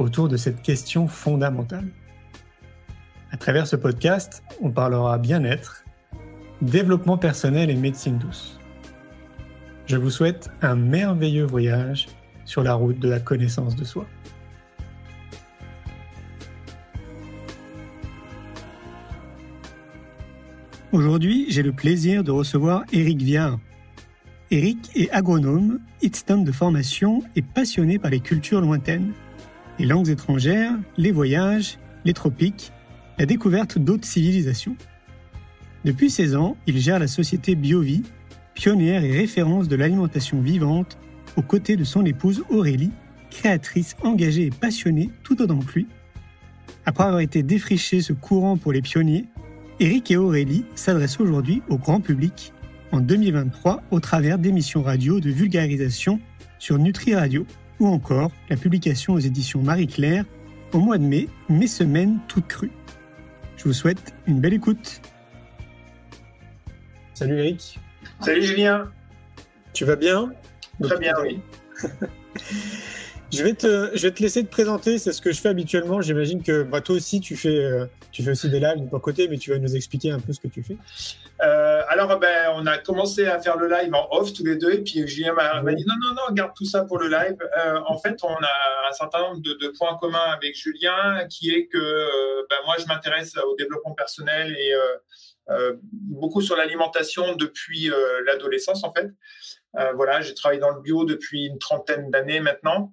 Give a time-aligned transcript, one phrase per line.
[0.00, 1.88] autour de cette question fondamentale.
[3.30, 5.84] À travers ce podcast, on parlera bien-être,
[6.62, 8.58] développement personnel et médecine douce.
[9.86, 12.08] Je vous souhaite un merveilleux voyage
[12.44, 14.06] sur la route de la connaissance de soi.
[20.92, 23.60] Aujourd'hui, j'ai le plaisir de recevoir Eric Viard.
[24.50, 29.12] Eric est agronome, hitstone de formation et passionné par les cultures lointaines,
[29.80, 32.70] les langues étrangères, les voyages, les tropiques,
[33.18, 34.76] la découverte d'autres civilisations.
[35.86, 38.02] Depuis 16 ans, il gère la société BioVie,
[38.52, 40.98] pionnière et référence de l'alimentation vivante,
[41.36, 42.90] aux côtés de son épouse Aurélie,
[43.30, 45.86] créatrice engagée et passionnée tout autant que lui.
[46.84, 49.24] Après avoir été défriché ce courant pour les pionniers,
[49.78, 52.52] Eric et Aurélie s'adressent aujourd'hui au grand public
[52.92, 56.20] en 2023 au travers d'émissions radio de vulgarisation
[56.58, 57.46] sur Nutri Radio
[57.80, 60.24] ou encore la publication aux éditions Marie-Claire
[60.72, 62.70] au mois de mai, Mes semaines toutes crues.
[63.56, 65.00] Je vous souhaite une belle écoute.
[67.14, 67.78] Salut Eric.
[68.20, 68.90] Salut Julien.
[69.72, 70.32] Tu vas bien?
[70.82, 71.40] Très bien, oui.
[73.32, 76.00] Je vais, te, je vais te laisser te présenter, c'est ce que je fais habituellement.
[76.00, 78.98] J'imagine que bah, toi aussi, tu fais, euh, tu fais aussi des lives de ton
[78.98, 80.76] côté, mais tu vas nous expliquer un peu ce que tu fais.
[81.42, 84.72] Euh, alors, ben, on a commencé à faire le live en off tous les deux,
[84.72, 87.36] et puis Julien m'a dit non, non, non, garde tout ça pour le live.
[87.56, 91.66] Euh, en fait, on a un certain nombre de, points communs avec Julien, qui est
[91.66, 91.78] que
[92.48, 94.72] ben, moi, je m'intéresse au développement personnel et
[95.82, 97.90] beaucoup sur l'alimentation depuis
[98.26, 99.08] l'adolescence, en fait.
[99.94, 102.92] voilà, j'ai travaillé dans le bio depuis une trentaine d'années maintenant.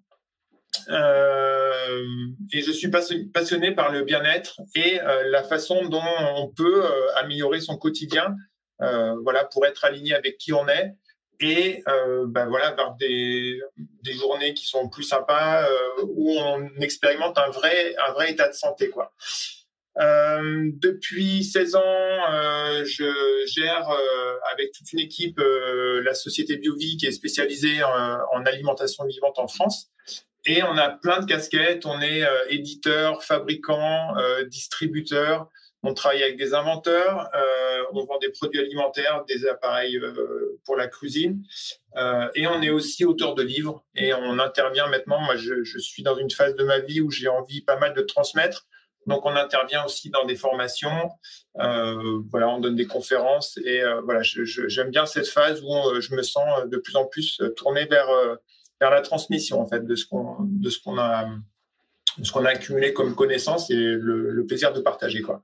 [0.90, 2.06] Euh,
[2.54, 6.02] et je suis passionné par le bien-être et euh, la façon dont
[6.36, 8.36] on peut euh, améliorer son quotidien,
[8.80, 10.96] voilà, pour être aligné avec qui on est
[11.40, 11.84] et
[12.28, 13.60] ben voilà, des,
[14.04, 15.68] des, journées qui sont plus sympas
[16.04, 19.14] où on expérimente un vrai, un vrai état de santé, quoi.
[19.96, 21.82] depuis 16 ans,
[22.84, 23.90] je gère
[24.54, 29.92] avec toute une équipe la société BioVie qui est spécialisée en alimentation vivante en France.
[30.46, 31.86] Et on a plein de casquettes.
[31.86, 35.50] On est euh, éditeur, fabricant, euh, distributeur.
[35.84, 37.30] On travaille avec des inventeurs.
[37.36, 40.00] Euh, on vend des produits alimentaires, des appareils
[40.66, 41.44] pour la cuisine.
[42.36, 43.86] et on est aussi auteur de livres.
[43.96, 45.20] Et on intervient maintenant.
[45.22, 48.02] Moi, je, suis dans une phase de ma vie où j'ai envie pas mal de
[48.02, 48.66] transmettre.
[49.06, 51.10] Donc, on intervient aussi dans des formations.
[51.56, 53.58] Voilà, on donne des conférences.
[53.64, 57.86] Et voilà, j'aime bien cette phase où je me sens de plus en plus tourné
[57.86, 58.10] vers
[58.80, 61.28] vers la transmission en fait de ce qu'on de ce qu'on a
[62.24, 65.44] ce qu'on a accumulé comme connaissance et le, plaisir de partager quoi.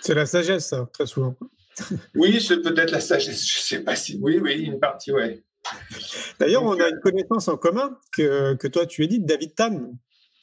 [0.00, 1.34] C'est la sagesse ça, très souvent.
[2.14, 3.46] oui, c'est peut-être la sagesse.
[3.46, 5.42] Je sais pas si oui oui une partie ouais.
[6.40, 9.92] D'ailleurs, on a une connaissance en commun que, que toi tu édites, David Tan.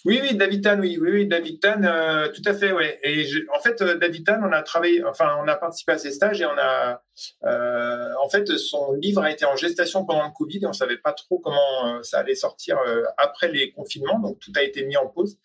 [0.06, 3.00] Oui, oui, David Tan, oui, oui, David Tan, euh, tout à fait, ouais.
[3.04, 6.12] Et en fait, euh, David Tan, on a travaillé, enfin, on a participé à ses
[6.12, 7.04] stages et on a,
[7.44, 10.98] euh, en fait, son livre a été en gestation pendant le Covid et on savait
[10.98, 12.78] pas trop comment ça allait sortir
[13.18, 15.38] après les confinements, donc tout a été mis en pause.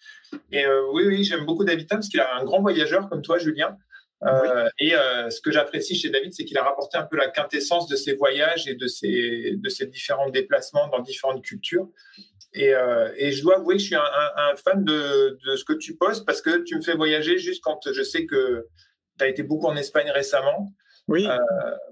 [0.52, 3.38] Et oui, oui, j'aime beaucoup David Tan parce qu'il a un grand voyageur comme toi,
[3.38, 3.76] Julien.
[4.78, 7.96] Et ce que j'apprécie chez David, c'est qu'il a rapporté un peu la quintessence de
[7.96, 11.88] ses voyages et de ses, de ses différents déplacements dans différentes cultures.
[12.56, 16.24] Euh, et, je dois avouer que je suis un, fan de, ce que tu postes
[16.24, 18.66] parce que tu me fais voyager juste quand je sais que
[19.18, 20.72] tu as été beaucoup en Espagne récemment.
[21.06, 21.26] Oui.
[21.26, 21.38] Euh,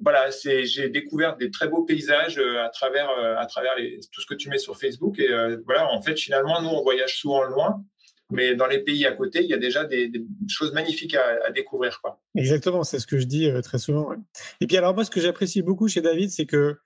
[0.01, 3.73] voilà, j'ai découvert des très beaux paysages euh, à travers, à travers
[4.11, 5.19] tout ce que tu mets sur Facebook.
[5.19, 5.29] Et
[5.65, 7.85] voilà, en fait, finalement, nous, on voyage souvent loin,
[8.31, 10.11] mais dans les pays à côté, il y a déjà des,
[10.49, 12.01] choses magnifiques à, découvrir.
[12.01, 12.21] Quoi.
[12.37, 14.15] Exactement, c'est ce que je dis très souvent.
[14.61, 16.77] Et puis, alors, moi, ce que j'apprécie beaucoup chez David, c'est que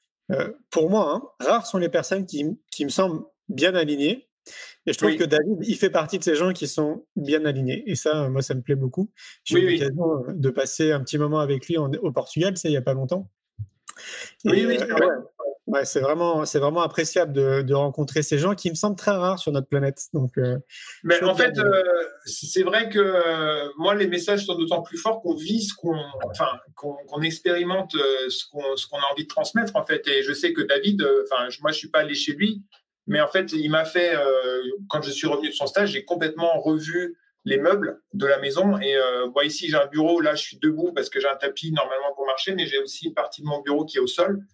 [0.70, 4.28] pour moi, hein, rares sont les personnes qui, qui me semblent bien aligné.
[4.86, 7.82] Et je trouve que David, il fait partie de ces gens qui sont bien alignés.
[7.86, 9.10] Et ça, moi, ça me plaît beaucoup.
[9.44, 12.72] J'ai eu l'occasion euh, de passer un petit moment avec lui au Portugal, c'est il
[12.72, 13.28] n'y a pas longtemps.
[14.44, 15.08] oui, oui, euh,
[15.66, 19.40] ouais, c'est vraiment, c'est vraiment appréciable de, rencontrer ces gens qui me semblent très rares
[19.40, 20.02] sur notre planète.
[20.12, 20.56] Donc, euh,
[21.02, 21.54] Mais en fait,
[22.24, 25.98] c'est vrai que moi, les messages sont d'autant plus forts qu'on vit ce qu'on,
[26.30, 30.06] enfin, qu'on expérimente ce qu'on, ce qu'on a envie de transmettre en fait.
[30.06, 32.62] Et je sais que David, enfin, moi, je suis pas allé chez lui,
[33.06, 34.14] Mais en fait, il m'a fait,
[34.88, 37.16] quand je suis revenu de son stage, j'ai complètement revu
[37.46, 38.78] les meubles de la maison.
[38.78, 40.20] Et euh, ici, j'ai un bureau.
[40.20, 43.06] Là, je suis debout parce que j'ai un tapis normalement pour marcher, mais j'ai aussi
[43.06, 44.44] une partie de mon bureau qui est au sol.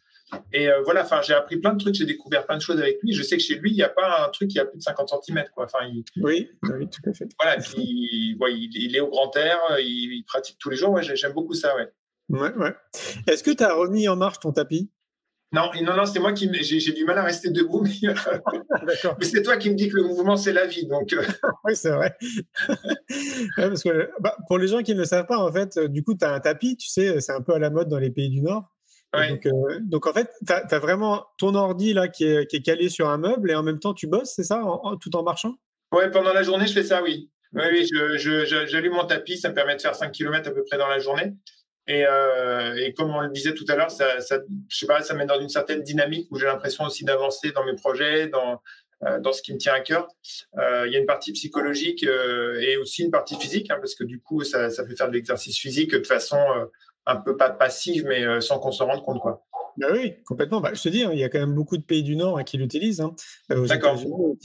[0.53, 2.99] Et euh, voilà, enfin, j'ai appris plein de trucs, j'ai découvert plein de choses avec
[3.03, 3.13] lui.
[3.13, 4.83] Je sais que chez lui, il n'y a pas un truc qui a plus de
[4.83, 5.45] 50 cm.
[5.55, 5.65] Quoi.
[5.65, 5.79] Enfin,
[6.17, 7.29] oui, oui, tout à fait.
[7.43, 10.91] Voilà, il, est au grand air, il, pratique tous les jours.
[10.91, 11.75] Ouais, j'aime beaucoup ça.
[11.77, 11.91] Ouais.
[12.29, 12.75] Ouais, ouais.
[13.27, 14.91] Est-ce que tu as remis en marche ton tapis?
[15.53, 19.59] Non, non, non, c'est moi qui j'ai du mal à rester debout, mais, c'est toi
[19.59, 21.13] qui me dis que le mouvement c'est la vie, donc.
[21.13, 21.23] Euh.
[21.65, 22.17] oui, c'est vrai.
[23.57, 26.03] parce que bah, pour les gens qui ne le savent pas, en fait, euh, du
[26.03, 28.11] coup, tu as un tapis, tu sais, c'est un peu à la mode dans les
[28.11, 28.65] pays du Nord.
[29.13, 32.63] Donc, euh, donc, en fait, tu as, vraiment ton ordi là qui est, qui est,
[32.63, 34.63] calé sur un meuble et en même temps tu bosses, c'est ça,
[35.03, 35.55] tout en marchant?
[35.93, 37.31] Ouais, pendant la journée, je fais ça, oui.
[37.53, 40.79] Oui, oui, j'allume mon tapis, ça me permet de faire 5 km à peu près
[40.79, 41.35] dans la journée.
[41.89, 44.39] Et, euh, et, comme on le disait tout à l'heure, ça, ça,
[44.69, 47.65] je sais pas, ça mène dans une certaine dynamique où j'ai l'impression aussi d'avancer dans
[47.65, 48.63] mes projets, dans,
[49.05, 50.07] euh, dans ce qui me tient à cœur.
[50.59, 54.05] Euh, il y a une partie psychologique et aussi une partie physique, hein, parce que
[54.05, 56.39] du coup, ça, ça fait faire de l'exercice physique de façon
[57.05, 59.21] un peu pas passive, mais sans qu'on se rende compte.
[59.21, 59.45] Quoi.
[59.77, 60.61] Bah oui, complètement.
[60.61, 62.39] Bah, je te dis, hein, il y a quand même beaucoup de pays du Nord
[62.39, 63.01] hein, qui l'utilisent.
[63.01, 63.15] Hein.
[63.49, 63.99] D'accord.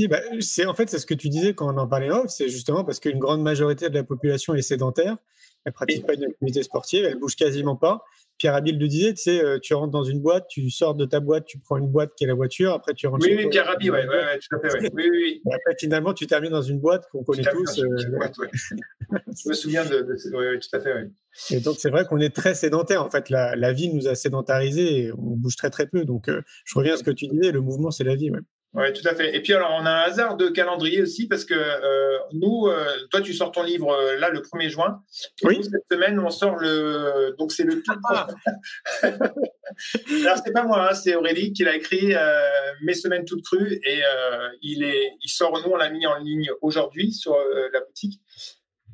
[0.10, 2.50] Bah, c'est en fait c'est ce que tu disais quand on en parlait off, c'est
[2.50, 5.18] justement parce qu'une grande majorité de la population est sédentaire
[5.68, 8.02] elle pratique pas une activité sportive, elle bouge quasiment pas.
[8.38, 11.06] Pierre Abil le disait, tu sais, euh, tu rentres dans une boîte, tu sors de
[11.06, 13.26] ta boîte, tu prends une boîte qui est la voiture, après tu rentres.
[13.28, 14.90] Oui, oui, Pierre Abil, ouais, ouais, tout à fait, ouais.
[14.94, 17.80] oui, oui, Et après, finalement, tu termines dans une boîte qu'on connaît tous.
[17.80, 20.16] Euh, je me souviens de, de...
[20.38, 21.12] Oui, tout à fait, oui.
[21.52, 23.04] Et donc, c'est vrai qu'on est très sédentaire.
[23.04, 26.06] En fait, la, la, vie nous a sédentarisés et on bouge très, très peu.
[26.06, 28.40] Donc, euh, je reviens à ce que tu disais, le mouvement, c'est la vie, ouais.
[28.74, 29.36] Oui, tout à fait.
[29.36, 32.86] Et puis alors, on a un hasard de calendrier aussi parce que euh, nous, euh,
[33.10, 35.02] toi, tu sors ton livre euh, là le 1er juin.
[35.44, 35.58] oui.
[35.58, 37.34] Nous, cette semaine, on sort le.
[37.40, 37.94] Donc, c'est le tout.
[38.10, 38.28] Ah.
[39.04, 42.14] alors, c'est pas moi, hein, c'est Aurélie qui l'a écrit
[42.84, 44.02] Mes semaines toutes crues et
[44.62, 47.36] il, est, il sort, nous, on l'a mis en ligne aujourd'hui sur
[47.74, 48.22] la boutique.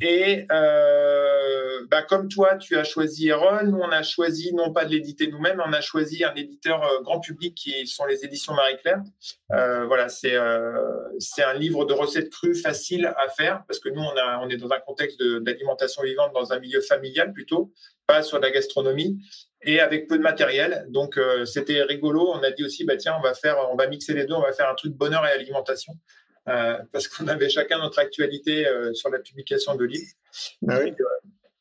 [0.06, 4.84] Et euh, bah, comme toi, tu as choisi Erol, nous, on a choisi non pas
[4.84, 8.54] de l'éditer nous-mêmes, on a choisi un éditeur euh, grand public qui sont les éditions
[8.54, 9.02] Marie-Claire.
[9.54, 10.36] Euh, voilà, c'est
[11.20, 14.50] c'est un livre de recettes crues facile à faire parce que nous, on, a, on
[14.50, 17.72] est dans un contexte d'alimentation vivante, dans un milieu familial plutôt,
[18.06, 19.20] pas sur la gastronomie
[19.62, 20.86] et avec peu de matériel.
[20.90, 22.30] Donc, c'était rigolo.
[22.34, 24.42] On a dit aussi, bah, tiens, on va faire, on va mixer les deux, on
[24.42, 25.94] va faire un truc bonheur et alimentation.
[26.50, 30.12] Euh, parce qu'on avait chacun notre actualité euh, sur la publication de livres.
[30.68, 30.94] Ah oui.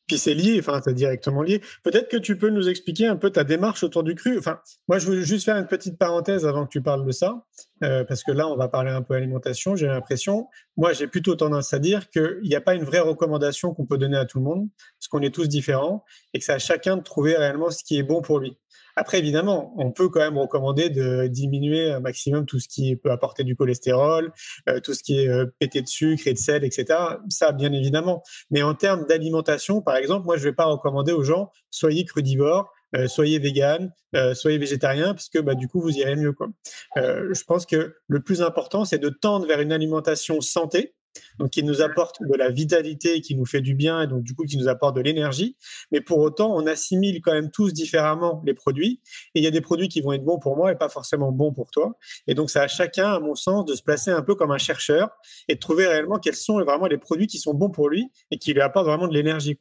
[0.08, 1.62] Puis c'est lié, enfin, c'est directement lié.
[1.84, 4.36] Peut-être que tu peux nous expliquer un peu ta démarche autour du cru.
[4.36, 7.46] Enfin, moi, je veux juste faire une petite parenthèse avant que tu parles de ça,
[7.82, 9.76] euh, parce que là, on va parler un peu alimentation.
[9.76, 13.74] J'ai l'impression, moi, j'ai plutôt tendance à dire qu'il n'y a pas une vraie recommandation
[13.74, 14.68] qu'on peut donner à tout le monde,
[14.98, 17.98] parce qu'on est tous différents, et que c'est à chacun de trouver réellement ce qui
[17.98, 18.56] est bon pour lui.
[18.94, 23.10] Après, évidemment, on peut quand même recommander de diminuer un maximum tout ce qui peut
[23.10, 24.32] apporter du cholestérol,
[24.68, 26.98] euh, tout ce qui est euh, pété de sucre et de sel, etc.
[27.30, 28.22] Ça, bien évidemment.
[28.50, 32.04] Mais en termes d'alimentation, par exemple, moi, je ne vais pas recommander aux gens soyez
[32.04, 33.92] crudivores, euh, soyez vegan,
[34.34, 36.32] soyez végétarien, parce que bah, du coup, vous irez mieux.
[36.32, 36.48] Quoi.
[36.96, 40.94] je pense que le plus important, c'est de tendre vers une alimentation santé,
[41.38, 44.34] donc qui nous apporte de la vitalité, qui nous fait du bien et donc du
[44.34, 45.56] coup qui nous apporte de l'énergie.
[45.90, 49.00] Mais pour autant, on assimile quand même tous différemment les produits.
[49.34, 51.32] Et il y a des produits qui vont être bons pour moi et pas forcément
[51.32, 51.98] bons pour toi.
[52.26, 54.58] Et donc, c'est à chacun, à mon sens, de se placer un peu comme un
[54.58, 55.10] chercheur
[55.48, 58.38] et de trouver réellement quels sont vraiment les produits qui sont bons pour lui et
[58.38, 59.56] qui lui apportent vraiment de l'énergie.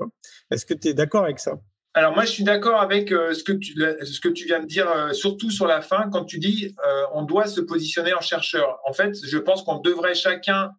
[0.51, 1.59] Est-ce que tu es d'accord avec ça?
[1.93, 4.65] Alors moi, je suis d'accord avec euh, ce, que tu, ce que tu viens de
[4.65, 8.21] dire, euh, surtout sur la fin, quand tu dis euh, on doit se positionner en
[8.21, 8.79] chercheur.
[8.85, 10.71] En fait, je pense qu'on devrait chacun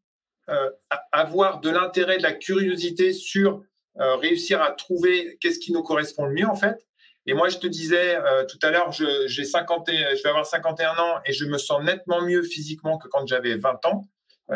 [0.49, 0.71] euh,
[1.13, 3.63] avoir de l'intérêt, de la curiosité sur
[3.95, 6.79] réussir à trouver qu'est-ce qui nous correspond le mieux en fait.
[7.27, 8.17] Et moi, je te disais
[8.49, 11.83] tout à l'heure, je, j'ai 50 je vais avoir 51 ans et je me sens
[11.85, 14.09] nettement mieux physiquement que quand j'avais 20 ans,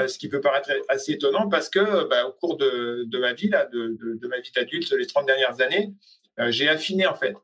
[0.06, 3.50] ce qui peut paraître assez étonnant parce que bah, au cours de, de, ma vie,
[3.50, 5.92] là, de, de, de ma vie d'adulte, les 30 dernières années,
[6.38, 7.34] j'ai affiné en fait.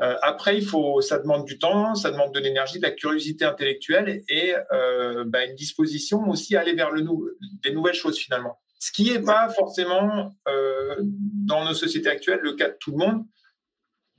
[0.00, 3.44] Euh, après, il faut, ça demande du temps, ça demande de l'énergie, de la curiosité
[3.44, 7.28] intellectuelle et euh, bah, une disposition aussi à aller vers le nou
[7.62, 8.58] des nouvelles choses finalement.
[8.78, 12.98] Ce qui n'est pas forcément euh, dans nos sociétés actuelles le cas de tout le
[12.98, 13.24] monde,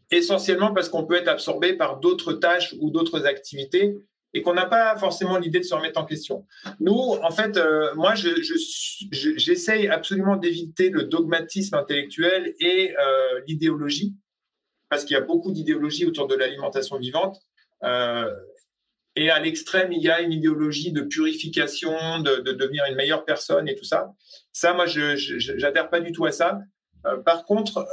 [0.10, 3.98] essentiellement parce qu'on peut être absorbé par d'autres tâches ou d'autres activités
[4.34, 6.46] et qu'on n'a pas forcément l'idée de se remettre en question.
[6.80, 13.42] Nous, en fait, euh, moi, j'essaye je, je, absolument d'éviter le dogmatisme intellectuel et euh,
[13.48, 14.16] l'idéologie
[14.90, 17.40] parce qu'il y a beaucoup d'idéologies autour de l'alimentation vivante.
[17.84, 18.32] Euh,
[19.16, 23.68] et à l'extrême, il y a une idéologie de purification, de, devenir une meilleure personne
[23.68, 24.12] et tout ça.
[24.52, 26.60] Ça, moi, je n'adhère pas du tout à ça.
[27.26, 27.86] Par contre,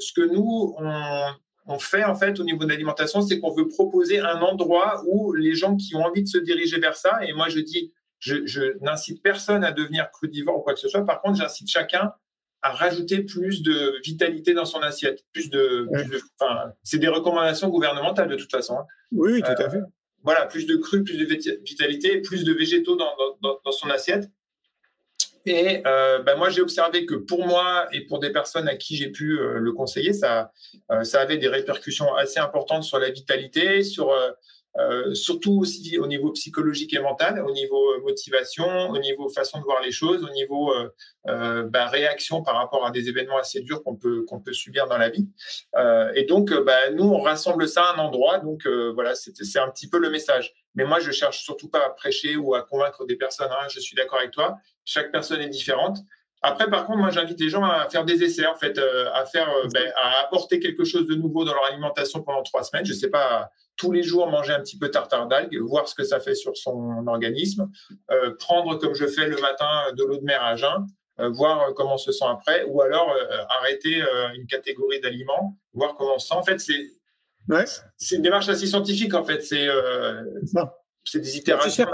[0.00, 1.24] ce que nous, on,
[1.66, 5.32] on fait en fait au niveau de l'alimentation, c'est qu'on veut proposer un endroit où
[5.32, 8.78] les gens qui ont envie de se diriger vers ça, et moi je dis, je,
[8.80, 11.04] n'incite personne à devenir crudivore ou quoi que ce soit.
[11.04, 12.12] Par contre, j'incite chacun
[12.62, 15.88] à rajouter plus de vitalité dans son assiette, plus de,
[16.84, 18.78] c'est des recommandations gouvernementales de toute façon.
[18.78, 18.86] Hein.
[19.10, 19.80] Oui, tout à fait.
[20.22, 21.24] Voilà, plus de cru, plus de
[21.64, 24.30] vitalité, plus de végétaux dans, dans son assiette.
[25.44, 28.96] Et euh, ben moi, j'ai observé que pour moi et pour des personnes à qui
[28.96, 30.52] j'ai pu euh, le conseiller, ça,
[30.90, 34.14] euh, ça avait des répercussions assez importantes sur la vitalité, sur
[34.78, 39.64] euh, surtout aussi au niveau psychologique et mental, au niveau motivation, au niveau façon de
[39.64, 40.72] voir les choses, au niveau
[41.24, 44.98] ben, réaction par rapport à des événements assez durs qu'on peut qu'on peut subir dans
[44.98, 45.28] la vie.
[46.14, 48.38] et donc, ben, nous, on rassemble ça à un endroit.
[48.38, 50.54] Donc voilà, c'est un petit peu le message.
[50.74, 53.50] Mais moi, je cherche surtout pas à prêcher ou à convaincre des personnes.
[53.50, 54.56] Hein, je suis d'accord avec toi.
[54.84, 55.98] Chaque personne est différente.
[56.42, 59.24] Après, par contre, moi, j'invite les gens à faire des essais, en fait, euh, à
[59.24, 62.84] faire, euh, ben, à apporter quelque chose de nouveau dans leur alimentation pendant trois semaines.
[62.84, 66.04] Je sais pas, tous les jours manger un petit peu tartare d'algues, voir ce que
[66.04, 67.70] ça fait sur son organisme,
[68.10, 70.86] euh, prendre comme je fais le matin de l'eau de mer à jeun,
[71.18, 73.14] voir comment on se sent après, ou alors
[73.60, 74.02] arrêter
[74.34, 76.34] une catégorie d'aliments, voir comment on se sent.
[76.34, 76.90] En fait, c'est
[77.48, 77.64] Ouais.
[77.96, 79.42] C'est une démarche assez scientifique, en fait.
[79.42, 80.22] C'est euh,
[81.14, 81.86] des itérations.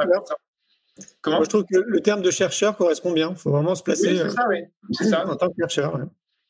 [1.21, 1.37] Comment?
[1.37, 3.31] Moi, je trouve que le terme de chercheur correspond bien.
[3.31, 4.95] Il faut vraiment se placer oui, ça, oui.
[4.95, 5.27] ça.
[5.27, 6.01] en tant que chercheur.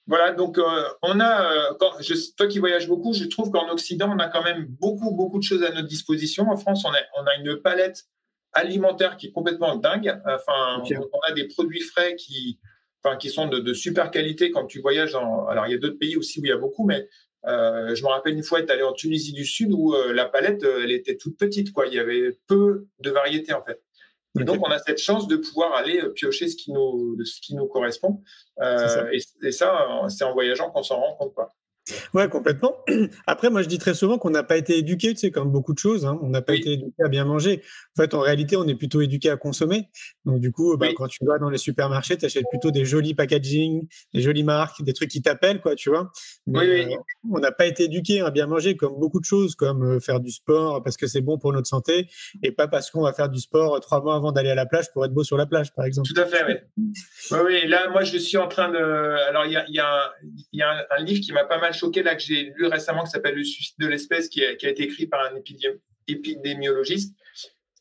[0.06, 0.62] Voilà, donc euh,
[1.02, 4.28] on a, euh, quand, je, toi qui voyages beaucoup, je trouve qu'en Occident, on a
[4.28, 6.48] quand même beaucoup, beaucoup de choses à notre disposition.
[6.48, 8.04] En France, on a, on a une palette
[8.52, 10.18] alimentaire qui est complètement dingue.
[10.24, 12.58] Enfin, on, a des produits frais qui,
[13.04, 15.12] enfin, qui sont de, de, super qualité quand tu voyages.
[15.12, 17.06] Dans, alors, il y a d'autres pays aussi où il y a beaucoup, mais
[17.46, 20.26] euh, je me rappelle une fois être allé en Tunisie du Sud où euh, la
[20.26, 21.86] palette, euh, elle était toute petite, quoi.
[21.86, 23.80] Il y avait peu de variétés en fait.
[24.38, 27.54] Et donc, on a cette chance de pouvoir aller piocher ce qui nous, ce qui
[27.54, 28.22] nous correspond.
[28.62, 31.34] Et, et, ça, c'est en voyageant qu'on s'en rend compte.
[31.34, 31.52] Quoi.
[32.14, 32.76] Ouais, complètement.
[33.26, 35.72] Après, moi, je dis très souvent qu'on n'a pas été éduqué, tu sais, comme beaucoup
[35.72, 36.06] de choses.
[36.06, 36.18] Hein.
[36.22, 37.62] On n'a pas été éduqué à bien manger.
[37.98, 39.88] En fait, en réalité, on est plutôt éduqué à consommer.
[40.24, 43.12] Donc, du coup, bah, quand tu vas dans les supermarchés, tu achètes plutôt des jolis
[43.12, 46.12] packaging, des jolies marques, des trucs qui t'appellent, quoi, tu vois.
[46.46, 46.94] oui, oui.
[46.94, 46.96] Euh,
[47.28, 50.20] on n'a pas été éduqué à bien manger, comme beaucoup de choses, comme euh, faire
[50.20, 52.08] du sport parce que c'est bon pour notre santé,
[52.44, 54.66] et pas parce qu'on va faire du sport euh, trois mois avant d'aller à la
[54.66, 56.08] plage pour être beau sur la plage, par exemple.
[56.08, 56.84] Tout à fait, oui.
[57.32, 57.66] oui, oui.
[57.66, 58.78] Là, moi, je suis en train de.
[58.78, 60.12] Alors, il y a, y a,
[60.52, 63.10] y a un livre qui m'a pas mal choqué là que j'ai lu récemment qui
[63.10, 65.40] s'appelle Le suicide de l'espèce, qui, a été écrit par un
[66.06, 67.16] épidémiologiste.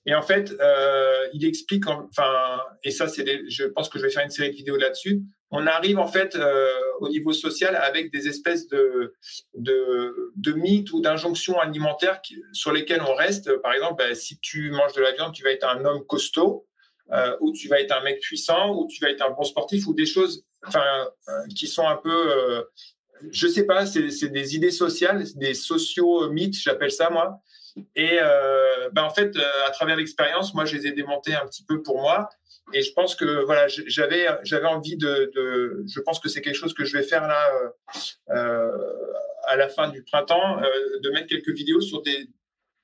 [0.08, 4.10] Et en fait, euh, il explique, enfin, et ça, c'est, je pense que je vais
[4.10, 5.22] faire une série de vidéos là-dessus.
[5.52, 6.72] On arrive en fait euh,
[7.02, 9.14] au niveau social avec des espèces de
[9.54, 12.22] de, mythes ou d'injonctions alimentaires
[12.54, 13.54] sur lesquelles on reste.
[13.58, 16.66] Par exemple, ben, si tu manges de la viande, tu vas être un homme costaud,
[17.12, 19.88] euh, ou tu vas être un mec puissant, ou tu vas être un bon sportif,
[19.88, 21.10] ou des choses, enfin,
[21.56, 22.64] qui sont un peu
[23.32, 27.42] je sais pas, c'est des idées sociales, des sociaux mythes, j'appelle ça moi.
[27.96, 31.46] Et euh, ben en fait, euh, à travers l'expérience, moi, je les ai démontés un
[31.46, 32.30] petit peu pour moi.
[32.74, 36.56] Et je pense que voilà, j'avais j'avais envie de, de, je pense que c'est quelque
[36.56, 37.50] chose que je vais faire là
[38.32, 38.72] euh,
[39.46, 40.60] à la fin du printemps,
[41.02, 42.30] de mettre quelques vidéos sur des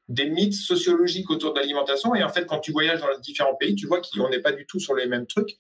[0.10, 2.16] des mythes sociologiques autour de l'alimentation.
[2.16, 4.54] Et en fait, quand tu voyages dans les différents pays, tu vois qu'on n'est pas
[4.54, 5.58] du tout sur les mêmes trucs.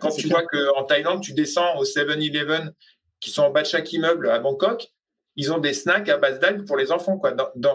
[0.00, 2.72] quand tu vois qu'en Thaïlande, tu descends au 7-Eleven
[3.18, 4.92] qui sont en bas de chaque immeuble à Bangkok,
[5.40, 7.18] ils ont des snacks à base d'algues pour les enfants,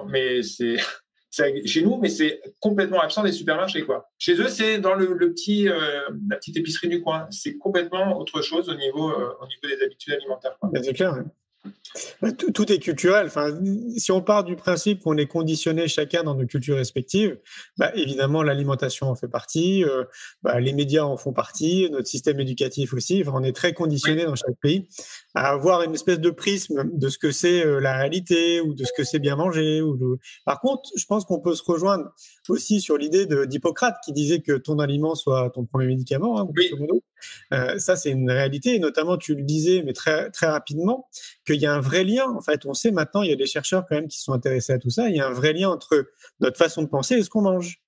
[0.08, 0.78] mais c'est
[1.66, 4.08] chez nous, mais c'est complètement absent des supermarchés, quoi.
[4.20, 7.28] Chez eux, c'est dans le, petit, euh, la petite épicerie du coin.
[7.32, 10.56] C'est complètement autre chose au niveau, euh, au niveau des habitudes alimentaires.
[10.84, 11.24] C'est clair.
[12.22, 13.28] Bah, tout, est culturel.
[13.28, 13.58] Enfin,
[13.98, 17.38] si on part du principe qu'on est conditionné chacun dans nos cultures respectives,
[17.78, 20.04] bah, évidemment l'alimentation en fait partie, euh,
[20.44, 23.22] bah, les médias en font partie, notre système éducatif aussi.
[23.22, 24.88] Enfin, on est très conditionné dans chaque pays
[25.36, 28.84] à avoir une espèce de prisme de ce que c'est euh, la réalité ou de
[28.84, 29.82] ce que c'est bien manger.
[29.82, 32.12] Ou Par contre, je pense qu'on peut se rejoindre
[32.50, 36.40] aussi sur l'idée d'Hippocrate qui disait que ton aliment soit ton premier médicament.
[36.40, 36.48] Hein,
[37.54, 38.76] euh, ça, c'est une réalité.
[38.76, 41.10] Et notamment, tu le disais, mais très, très rapidement,
[41.46, 42.28] qu'il y a un vrai lien.
[42.30, 44.74] En fait, on sait maintenant, il y a des chercheurs quand même qui sont intéressés
[44.74, 45.10] à tout ça.
[45.10, 46.08] Il y a un vrai lien entre
[46.40, 47.82] notre façon de penser et ce qu'on mange.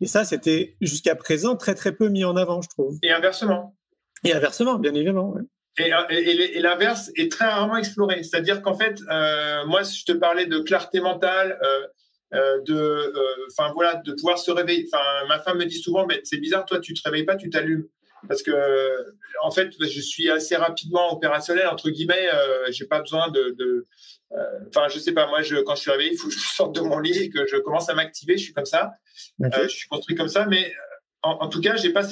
[0.00, 2.98] Et ça, c'était jusqu'à présent très, très peu mis en avant, je trouve.
[3.02, 3.76] Et inversement.
[4.24, 5.34] Et inversement, bien évidemment.
[5.78, 8.22] Et, et, l'inverse est très rarement exploré.
[8.22, 11.86] C'est-à-dire qu'en fait, euh, moi, si je te parlais de clarté mentale, euh,
[12.32, 13.12] de,
[13.50, 14.88] enfin voilà, de pouvoir se réveiller.
[14.92, 17.50] Enfin, ma femme me dit souvent, mais c'est bizarre, toi, tu te réveilles pas, tu
[17.50, 17.86] t'allumes.
[18.28, 18.52] Parce que
[19.42, 23.86] en fait je suis assez rapidement opérationnel entre guillemets euh, j'ai pas besoin de, de
[24.32, 26.38] euh, enfin je sais pas moi je quand je suis réveillé il faut que je
[26.56, 28.92] sorte de mon lit et que je commence à m'activer je suis comme ça.
[29.42, 30.72] Euh, je suis construit comme ça mais
[31.22, 32.06] en, en tout cas j'ai pas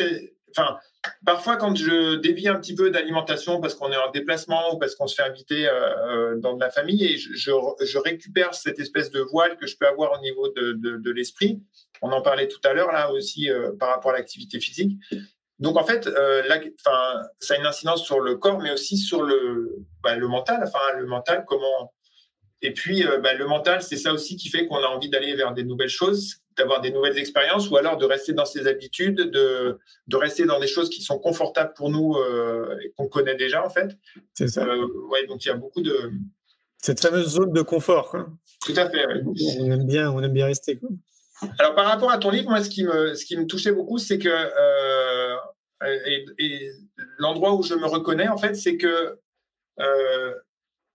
[0.56, 0.76] enfin
[1.24, 4.94] parfois, quand je dévie un petit peu d'alimentation parce qu'on est en déplacement ou parce
[4.94, 9.20] qu'on se fait inviter euh, dans de la famille et je, récupère cette espèce de
[9.20, 11.62] voile que je peux avoir au niveau de, l'esprit.
[12.02, 14.98] On en parlait tout à l'heure là aussi par rapport à l'activité physique.
[15.60, 16.42] Donc en fait, euh,
[17.38, 20.62] ça a une incidence sur le corps, mais aussi sur le, bah, le mental.
[20.66, 21.92] Enfin, le mental, comment
[22.62, 25.34] Et puis, euh, bah, le mental, c'est ça aussi qui fait qu'on a envie d'aller
[25.34, 29.16] vers des nouvelles choses, d'avoir des nouvelles expériences, ou alors de rester dans ses habitudes,
[29.16, 33.36] de, de rester dans des choses qui sont confortables pour nous euh, et qu'on connaît
[33.36, 33.96] déjà en fait.
[34.34, 34.64] C'est ça.
[34.64, 36.10] Euh, ouais, donc il y a beaucoup de
[36.82, 38.10] cette fameuse zone de confort.
[38.10, 38.28] Quoi.
[38.64, 39.04] Tout à fait.
[39.60, 40.78] On aime bien, on aime bien rester.
[40.78, 40.88] Quoi.
[41.58, 43.98] Alors, par rapport à ton livre, moi, ce qui me, ce qui me touchait beaucoup,
[43.98, 45.36] c'est que euh,
[46.38, 46.70] et,
[47.18, 49.18] l'endroit où je me reconnais, en fait, c'est que
[49.80, 50.34] euh,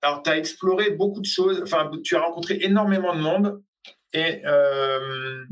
[0.06, 3.64] alors, tu as exploré beaucoup de choses, enfin, tu as rencontré énormément de monde.
[4.14, 5.44] Et, euh,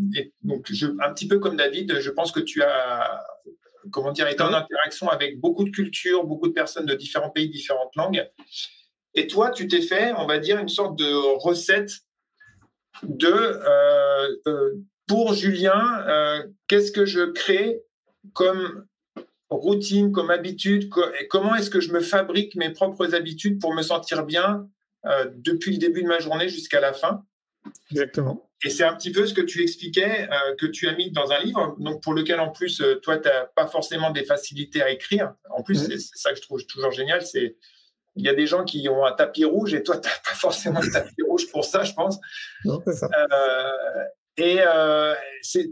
[0.43, 3.25] donc, je, un petit peu comme David, je pense que tu as,
[3.91, 7.49] comment dire, été en interaction avec beaucoup de cultures, beaucoup de personnes de différents pays,
[7.49, 8.29] différentes langues.
[9.15, 11.91] Et toi, tu t'es fait, on va dire, une sorte de recette
[13.01, 14.73] de euh, euh,
[15.07, 17.81] pour Julien, qu'est-ce que je crée
[18.33, 18.85] comme
[19.49, 23.81] routine, comme habitude et Comment est-ce que je me fabrique mes propres habitudes pour me
[23.81, 24.67] sentir bien
[25.35, 27.23] depuis le début de ma journée jusqu'à la fin?
[27.91, 28.49] Exactement.
[28.65, 31.39] Et c'est un petit peu ce que tu expliquais, que tu as mis dans un
[31.39, 35.33] livre, donc pour lequel en plus, toi, tu n'as pas forcément des facilités à écrire.
[35.49, 35.91] En plus, mmh.
[35.91, 37.57] c'est ça que je trouve toujours génial, c'est
[38.15, 40.35] il y a des gens qui ont un tapis rouge et toi, tu n'as pas
[40.35, 42.19] forcément de tapis rouge pour ça, je pense.
[42.63, 43.07] Non, c'est ça.
[43.07, 44.03] Euh,
[44.37, 45.13] et euh,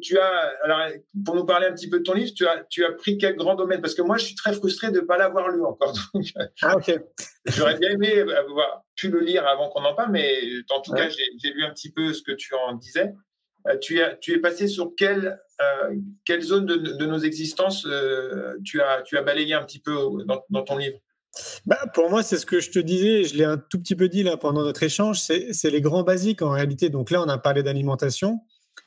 [0.01, 0.79] tu as, alors,
[1.25, 3.35] pour nous parler un petit peu de ton livre, tu as, tu as pris quel
[3.35, 3.81] grand domaine?
[3.81, 5.93] Parce que moi, je suis très frustré de ne pas l'avoir lu encore.
[6.61, 6.99] ah, ok.
[7.45, 10.39] J'aurais bien aimé avoir pu le lire avant qu'on en parle, mais
[10.69, 13.13] en tout cas, j'ai lu un petit peu ce que tu en disais.
[13.67, 17.87] Euh, tu, as, tu es passé sur quelle, euh, quelle zone de, de nos existences
[18.63, 20.99] tu, as, tu as balayé un petit peu dans, dans ton livre?
[21.65, 24.09] Bah, pour moi, c'est ce que je te disais, je l'ai un tout petit peu
[24.09, 26.89] dit là pendant notre échange, c'est les grands basiques en réalité.
[26.89, 28.39] Donc là, on a parlé d'alimentation.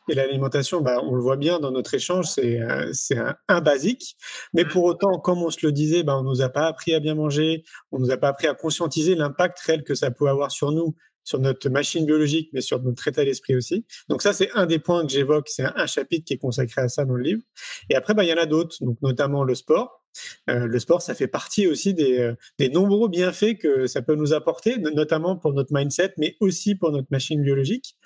[0.08, 4.16] Et l'alimentation, bah, on le voit bien dans notre échange, c'est euh, un, un, basique.
[4.52, 7.00] Mais pour autant, comme on se le disait, bah, on nous a pas appris à
[7.00, 10.50] bien manger, on nous a pas appris à conscientiser l'impact réel que ça peut avoir
[10.50, 13.86] sur nous, sur notre machine biologique, mais sur notre état d'esprit aussi.
[14.08, 15.48] Donc ça, c'est un des points que j'évoque.
[15.48, 17.42] C'est un, un, chapitre qui est consacré à ça dans le livre.
[17.88, 20.03] Et après, bah, il y en a d'autres, donc notamment le sport.
[20.50, 24.32] Euh, le sport, ça fait partie aussi euh, des, nombreux bienfaits que ça peut nous
[24.32, 27.96] apporter, notamment pour notre mindset, mais aussi pour notre machine biologique.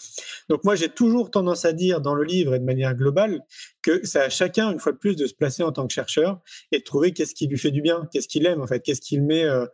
[0.49, 3.41] Donc moi, j'ai toujours tendance à dire dans le livre et de manière globale
[3.83, 6.41] que c'est à chacun, une fois de plus, de se placer en tant que chercheur
[6.73, 9.01] et de trouver qu'est-ce qui lui fait du bien, qu'est-ce qu'il aime en fait, qu'est-ce
[9.01, 9.67] qu'il met, euh,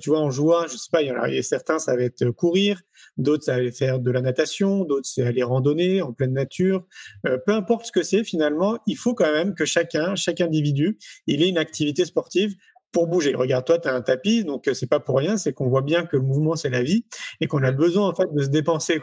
[0.00, 0.66] tu vois, en joie.
[0.66, 2.80] Je sais pas, il y en a certains, ça va être courir,
[3.16, 6.84] d'autres, ça va faire de la natation, d'autres, c'est aller randonner en pleine nature.
[7.24, 11.42] peu importe ce que c'est, finalement, il faut quand même que chacun, chaque individu, il
[11.42, 12.56] ait une activité activité sportive
[12.90, 13.34] pour bouger.
[13.34, 15.82] Regarde, toi, tu as un tapis, donc euh, c'est pas pour rien, c'est qu'on voit
[15.82, 17.04] bien que le mouvement, c'est la vie
[17.40, 19.00] et qu'on a besoin en fait de se dépenser.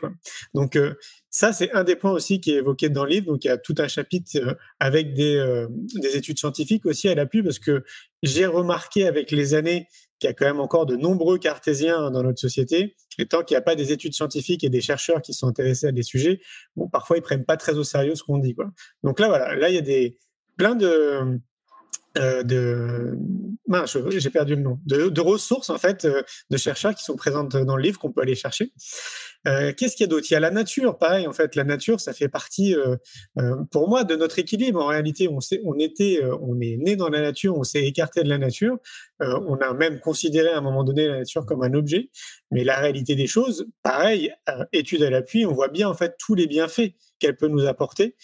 [0.55, 0.95] Donc euh,
[1.29, 3.27] ça, c'est un des points aussi qui est évoqué dans le livre.
[3.27, 7.15] Donc il y a tout un chapitre euh, avec des, des études scientifiques aussi à
[7.15, 7.83] l'appui parce que
[8.23, 9.87] j'ai remarqué avec les années
[10.19, 12.95] qu'il y a quand même encore de nombreux cartésiens dans notre société.
[13.19, 15.87] Et tant qu'il n'y a pas des études scientifiques et des chercheurs qui sont intéressés
[15.87, 16.41] à des sujets,
[16.75, 18.55] bon, parfois ils prennent pas très au sérieux ce qu'on dit.
[19.03, 20.17] Donc là, voilà, là, il y a des,
[20.57, 21.39] plein de
[22.17, 23.17] euh, de
[24.09, 27.75] j'ai perdu le nom, de, ressources en fait euh, de chercheurs qui sont présentes dans
[27.75, 28.71] le livre qu'on peut aller chercher.
[29.47, 30.27] Euh, qu'est-ce qu'il y a d'autre?
[30.29, 31.55] Il y a la nature, pareil en fait.
[31.55, 32.75] La nature, ça fait partie
[33.71, 34.81] pour moi de notre équilibre.
[34.81, 38.29] En réalité, on on était, on est né dans la nature, on s'est écarté de
[38.29, 38.77] la nature.
[39.19, 42.09] on a même considéré à un moment donné la nature comme un objet.
[42.51, 44.31] Mais la réalité des choses, pareil,
[44.71, 48.15] étude à l'appui, on voit bien en fait tous les bienfaits qu'elle peut nous apporter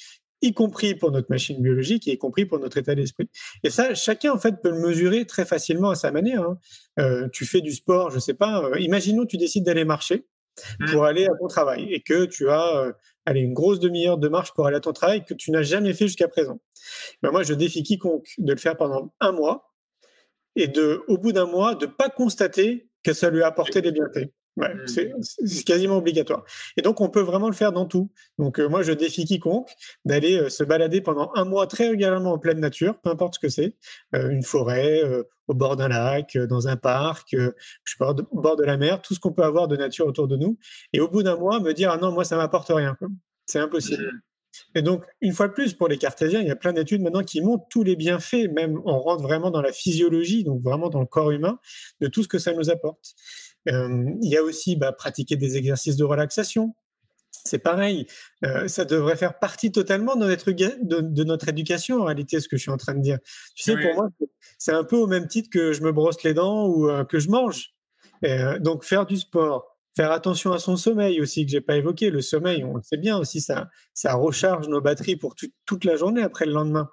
[0.41, 3.29] y compris pour notre machine biologique et y compris pour notre état d'esprit.
[3.63, 6.41] Et ça, chacun en fait peut le mesurer très facilement à sa manière.
[6.41, 6.57] Hein.
[6.99, 8.63] Euh, tu fais du sport, je sais pas.
[8.63, 10.25] Euh, imaginons tu décides d'aller marcher
[10.79, 10.91] mmh.
[10.91, 12.91] pour aller à ton travail et que tu as euh,
[13.25, 15.93] allez, une grosse demi-heure de marche pour aller à ton travail que tu n'as jamais
[15.93, 16.59] fait jusqu'à présent.
[17.21, 19.71] Ben moi, je défie quiconque de le faire pendant un mois
[20.55, 23.91] et de, au bout d'un mois, de pas constater que ça lui a apporté des
[23.91, 24.29] bienfaits.
[24.57, 25.21] Ouais, mmh.
[25.21, 26.43] c'est quasiment obligatoire.
[26.75, 28.11] Et donc, on peut vraiment le faire dans tout.
[28.37, 29.69] Donc, euh, moi, je défie quiconque
[30.03, 33.39] d'aller euh, se balader pendant un mois très régulièrement en pleine nature, peu importe ce
[33.39, 33.77] que c'est,
[34.13, 35.01] euh, une forêt,
[35.47, 37.51] au bord d'un lac, dans un parc, je
[37.85, 40.27] sais pas, au bord de la mer, tout ce qu'on peut avoir de nature autour
[40.27, 40.57] de nous.
[40.91, 42.97] Et au bout d'un mois, me dire, ah non, moi, ça m'apporte rien.
[43.45, 44.03] C'est impossible.
[44.03, 44.21] Mmh.
[44.75, 47.23] Et donc, une fois de plus, pour les cartésiens, il y a plein d'études maintenant
[47.23, 50.99] qui montrent tous les bienfaits, même on rentre vraiment dans la physiologie, donc vraiment dans
[50.99, 51.59] le corps humain,
[52.01, 53.13] de tout ce que ça nous apporte.
[53.69, 56.73] Euh, il y a aussi bah, pratiquer des exercices de relaxation.
[57.45, 58.07] c'est pareil.
[58.45, 62.57] Euh, ça devrait faire partie totalement de notre, de, notre éducation, en réalité, ce que
[62.57, 63.19] je suis en train de dire.
[63.55, 64.09] Tu sais, pour moi,
[64.57, 67.19] c'est un peu au même titre que je me brosse les dents ou euh, que
[67.19, 67.73] je mange.
[68.25, 72.11] Euh, donc, faire du sport, Faire attention à son sommeil aussi, que j'ai pas évoqué.
[72.11, 75.97] Le sommeil, on le sait bien aussi, ça, ça recharge nos batteries pour toute la
[75.97, 76.89] journée après le lendemain.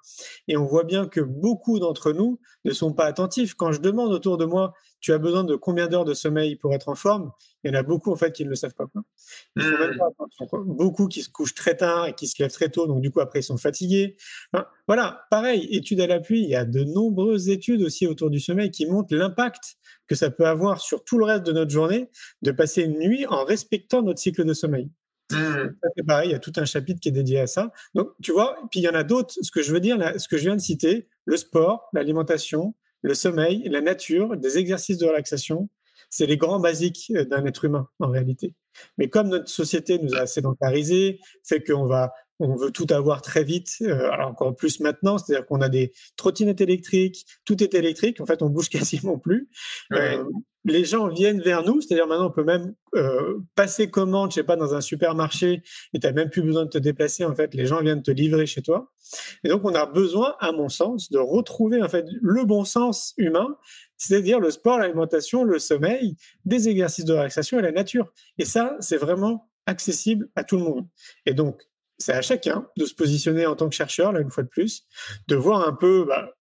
[0.49, 3.55] Et on voit bien que beaucoup d'entre nous ne sont pas attentifs.
[3.55, 6.75] Quand je demande autour de moi, tu as besoin de combien d'heures de sommeil pour
[6.75, 7.33] être en forme?
[7.63, 8.87] Il y en a beaucoup en fait qui ne le savent pas.
[9.57, 12.53] Ils font même pas attention, Beaucoup qui se couchent très tard et qui se lèvent
[12.53, 14.17] très tôt, donc du coup après ils sont fatigués.
[14.87, 16.43] voilà, pareil, études à l'appui.
[16.43, 20.31] Il y a de nombreuses études aussi autour du sommeil qui montrent l'impact que ça
[20.31, 22.11] peut avoir sur tout le reste de notre journée
[22.43, 24.91] de passer une nuit en respectant notre cycle de sommeil.
[25.31, 25.75] Mmh.
[25.97, 27.71] C'est pareil, il y a tout un chapitre qui est dédié à ça.
[27.95, 29.35] Donc, tu vois, puis il y en a d'autres.
[29.43, 32.75] Ce que je veux dire, là, ce que je viens de citer, le sport, l'alimentation,
[33.03, 35.69] le sommeil, la nature, des exercices de relaxation,
[36.11, 38.55] c'est les grands basiques euh, d'un être humain en réalité.
[38.97, 43.45] Mais comme notre société nous a sédentarisés, fait qu'on va on veut tout avoir très
[43.45, 48.21] vite, euh, alors encore plus maintenant, c'est-à-dire qu'on a des trottinettes électriques, tout est électrique,
[48.21, 49.49] en fait on bouge quasiment plus.
[49.93, 50.25] Euh,
[50.65, 54.45] les gens viennent vers nous, c'est-à-dire maintenant on peut même euh, passer commande, je sais
[54.45, 55.63] pas, dans un supermarché
[55.95, 58.11] et tu n'as même plus besoin de te déplacer, en fait les gens viennent te
[58.11, 58.93] livrer chez toi.
[59.45, 63.15] Et donc on a besoin, à mon sens, de retrouver en fait le bon sens
[63.17, 63.57] humain,
[63.97, 68.13] c'est-à-dire le sport, l'alimentation, le sommeil, des exercices de relaxation et la nature.
[68.39, 70.87] Et ça, c'est vraiment accessible à tout le monde.
[71.27, 71.63] Et donc,
[71.99, 74.87] c'est à chacun de se positionner en tant que chercheur, là, une fois de plus,
[75.27, 76.33] de voir un peu bah,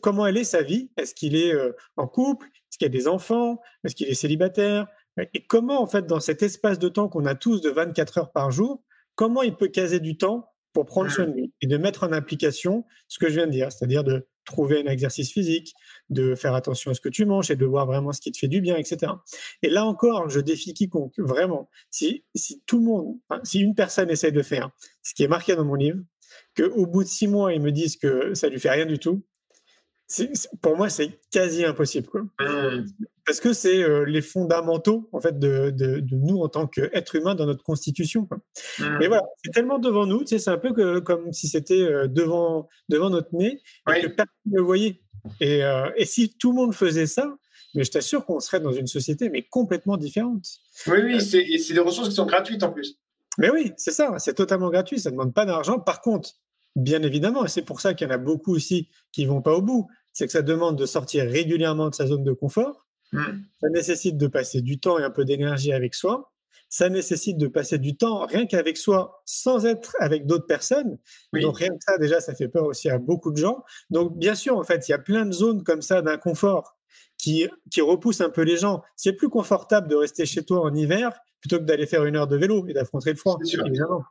[0.00, 0.90] comment elle est sa vie.
[0.96, 2.46] Est-ce qu'il est, euh, en couple?
[2.46, 3.60] Est-ce qu'il a des enfants?
[3.84, 4.86] Est-ce qu'il est célibataire?
[5.34, 8.32] Et comment, en fait, dans cet espace de temps qu'on a tous de 24 heures
[8.32, 8.82] par jour,
[9.14, 12.12] comment il peut caser du temps pour prendre soin de lui et de mettre en
[12.12, 15.72] application ce que je viens de dire, c'est-à-dire de trouver un exercice physique,
[16.10, 18.36] de faire attention à ce que tu manges et de voir vraiment ce qui te
[18.36, 19.10] fait du bien, etc.
[19.62, 24.10] Et là encore, je défie quiconque, vraiment, si, si tout le monde, si une personne
[24.10, 24.68] essaie de faire
[25.02, 26.00] ce qui est marqué dans mon livre,
[26.54, 29.24] qu'au bout de six mois, ils me disent que ça lui fait rien du tout,
[30.62, 32.06] pour moi, c'est quasi impossible.
[32.08, 32.22] Quoi.
[32.40, 32.86] Mmh.
[33.24, 37.34] Parce que c'est euh, les fondamentaux en fait, de, de, nous en tant qu'êtres humains
[37.34, 38.26] dans notre constitution.
[38.26, 38.38] Quoi.
[38.78, 38.98] Mmh.
[39.00, 41.82] Mais voilà, c'est tellement devant nous, tu sais, c'est un peu que, comme si c'était
[41.82, 43.60] euh, devant, devant notre nez
[43.94, 45.00] et que personne ne le voyait.
[45.40, 47.36] Et, euh, et, si tout le monde faisait ça,
[47.74, 50.46] mais je t'assure qu'on serait dans une société mais complètement différente.
[50.86, 52.96] Oui, oui, et c'est des ressources qui sont gratuites en plus.
[53.38, 55.80] Mais oui, c'est ça, c'est totalement gratuit, ça ne demande pas d'argent.
[55.80, 56.30] Par contre,
[56.76, 59.54] Bien évidemment, et c'est pour ça qu'il y en a beaucoup aussi qui vont pas
[59.54, 59.88] au bout.
[60.12, 62.86] C'est que ça demande de sortir régulièrement de sa zone de confort.
[63.12, 63.24] Mmh.
[63.60, 66.32] Ça nécessite de passer du temps et un peu d'énergie avec soi.
[66.68, 70.98] Ça nécessite de passer du temps rien qu'avec soi, sans être avec d'autres personnes.
[71.32, 73.64] Donc rien que ça, déjà, ça fait peur aussi à beaucoup de gens.
[73.88, 76.76] Donc bien sûr, en fait, il y a plein de zones comme ça d'inconfort
[77.16, 78.82] qui, qui repoussent un peu les gens.
[78.96, 82.26] C'est plus confortable de rester chez toi en hiver plutôt que d'aller faire une heure
[82.26, 84.02] de vélo et d'affronter le froid, évidemment.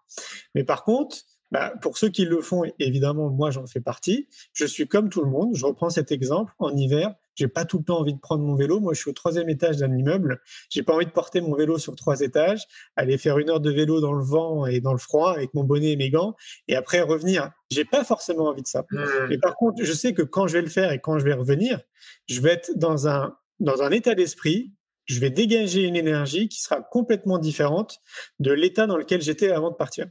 [0.55, 1.17] Mais par contre,
[1.51, 4.27] bah, pour ceux qui le font, évidemment, moi j'en fais partie.
[4.53, 5.55] Je suis comme tout le monde.
[5.55, 6.53] Je reprends cet exemple.
[6.59, 8.79] En hiver, j'ai pas tout le temps envie de prendre mon vélo.
[8.79, 10.41] Moi, je suis au troisième étage d'un immeuble.
[10.69, 13.71] J'ai pas envie de porter mon vélo sur trois étages, aller faire une heure de
[13.71, 16.35] vélo dans le vent et dans le froid avec mon bonnet et mes gants,
[16.67, 17.51] et après revenir.
[17.69, 18.85] J'ai pas forcément envie de ça.
[18.89, 19.03] Mmh.
[19.29, 21.33] Mais par contre, je sais que quand je vais le faire et quand je vais
[21.33, 21.81] revenir,
[22.27, 24.73] je vais être dans un dans un état d'esprit.
[25.05, 27.99] Je vais dégager une énergie qui sera complètement différente
[28.39, 30.07] de l'état dans lequel j'étais avant de partir.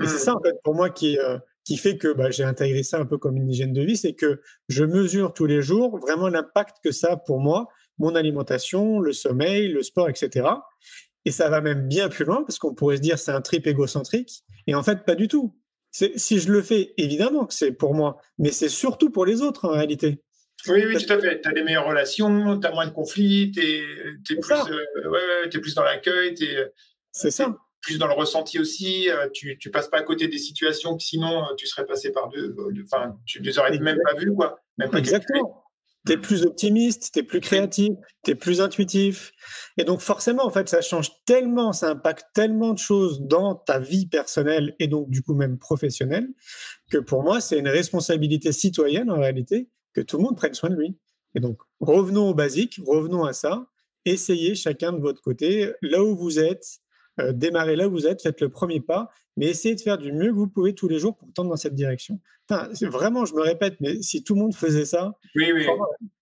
[0.00, 0.18] Et c'est mmh.
[0.18, 3.06] ça, en fait, pour moi, qui, euh, qui fait que bah, j'ai intégré ça un
[3.06, 6.76] peu comme une hygiène de vie, c'est que je mesure tous les jours vraiment l'impact
[6.82, 10.48] que ça a pour moi, mon alimentation, le sommeil, le sport, etc.
[11.24, 13.66] Et ça va même bien plus loin, parce qu'on pourrait se dire c'est un trip
[13.66, 15.56] égocentrique, et en fait, pas du tout.
[15.92, 19.66] Si je le fais, évidemment que c'est pour moi, mais c'est surtout pour les autres
[19.68, 20.22] en réalité.
[20.68, 21.40] Oui, oui, tout à fait.
[21.42, 25.58] Tu as des meilleures relations, tu as moins de conflits, tu es, es, euh, es,
[25.58, 26.34] plus dans l'accueil.
[27.10, 29.10] C'est ça plus dans le ressenti aussi.
[29.10, 32.12] Euh, tu, tu passes pas à côté des situations que sinon euh, tu serais passé
[32.12, 32.56] par deux.
[32.84, 34.60] Enfin, tu les aurais même pas vues, quoi.
[34.78, 35.58] Même pas Exactement.
[36.04, 37.92] Tu es plus optimiste, tu es plus créatif,
[38.24, 39.32] tu es plus intuitif.
[39.78, 43.78] Et donc forcément, en fait, ça change tellement, ça impacte tellement de choses dans ta
[43.78, 46.28] vie personnelle et donc du coup même professionnelle,
[46.90, 50.70] que pour moi, c'est une responsabilité citoyenne en réalité que tout le monde prenne soin
[50.70, 50.98] de lui.
[51.36, 53.68] Et donc revenons au basique, revenons à ça.
[54.04, 56.81] Essayez chacun de votre côté, là où vous êtes,
[57.20, 60.12] euh, démarrez là où vous êtes, faites le premier pas, mais essayez de faire du
[60.12, 62.20] mieux que vous pouvez tous les jours pour tendre dans cette direction.
[62.48, 65.14] Enfin, vraiment, je me répète, mais si tout le monde faisait ça,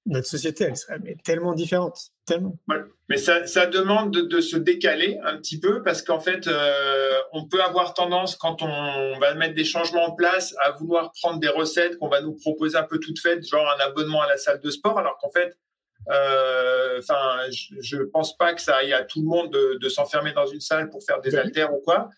[0.06, 2.10] notre société, elle serait tellement différente.
[2.26, 2.56] Tellement.
[3.08, 7.46] Mais ça, ça demande de, se décaler un petit peu parce qu'en fait, euh, on
[7.46, 11.48] peut avoir tendance, quand on va mettre des changements en place, à vouloir prendre des
[11.48, 14.60] recettes qu'on va nous proposer un peu toutes faites, genre un abonnement à la salle
[14.60, 15.56] de sport, alors qu'en fait,
[16.08, 20.46] Enfin, je, ne pense pas que ça aille à tout le monde de, s'enfermer dans
[20.46, 22.10] une salle pour faire des haltères ou quoi.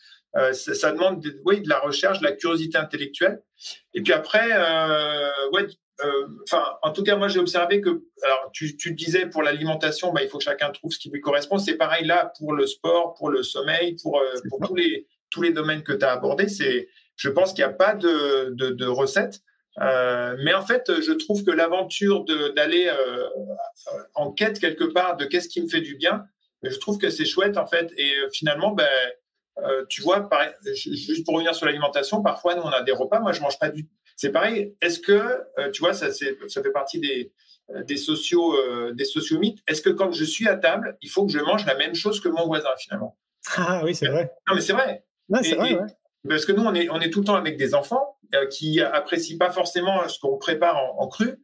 [0.52, 3.42] Ça, demande, de, oui, de la recherche, de la curiosité intellectuelle.
[3.94, 4.48] Et puis après,
[5.52, 5.66] ouais,
[6.44, 10.22] enfin, en tout cas, moi, j'ai observé que, alors, tu, tu disais pour l'alimentation, bah,
[10.22, 11.58] il faut que chacun trouve ce qui lui correspond.
[11.58, 15.52] C'est pareil là pour le sport, pour le sommeil, pour, pour tous les tous les
[15.52, 16.48] domaines que tu as abordés.
[16.48, 19.40] C'est, je pense qu'il n'y a pas de, de, recette.
[19.80, 23.28] Euh, mais en fait, je trouve que l'aventure d'aller euh,
[24.14, 26.24] en quête quelque part de qu'est-ce qui me fait du bien,
[26.62, 27.90] je trouve que c'est chouette en fait.
[27.96, 28.88] Et euh, finalement, ben,
[29.88, 30.28] tu vois,
[30.74, 33.68] juste pour revenir sur l'alimentation, parfois nous on a des repas, moi je mange pas
[33.68, 33.88] du.
[34.16, 34.74] C'est pareil.
[34.80, 35.40] Est-ce que
[35.72, 37.32] tu vois, ça, ça fait partie des
[37.84, 38.56] des sociaux
[38.92, 39.60] des sociaux mythes.
[39.68, 42.20] Est-ce que quand je suis à table, il faut que je mange la même chose
[42.20, 43.18] que mon voisin finalement?
[43.56, 44.32] Ah oui, c'est vrai.
[44.48, 45.04] Non mais c'est vrai
[46.28, 48.80] parce que nous, on est, on est tout le temps avec des enfants euh, qui
[48.80, 51.36] apprécient pas forcément ce qu'on prépare en, cru.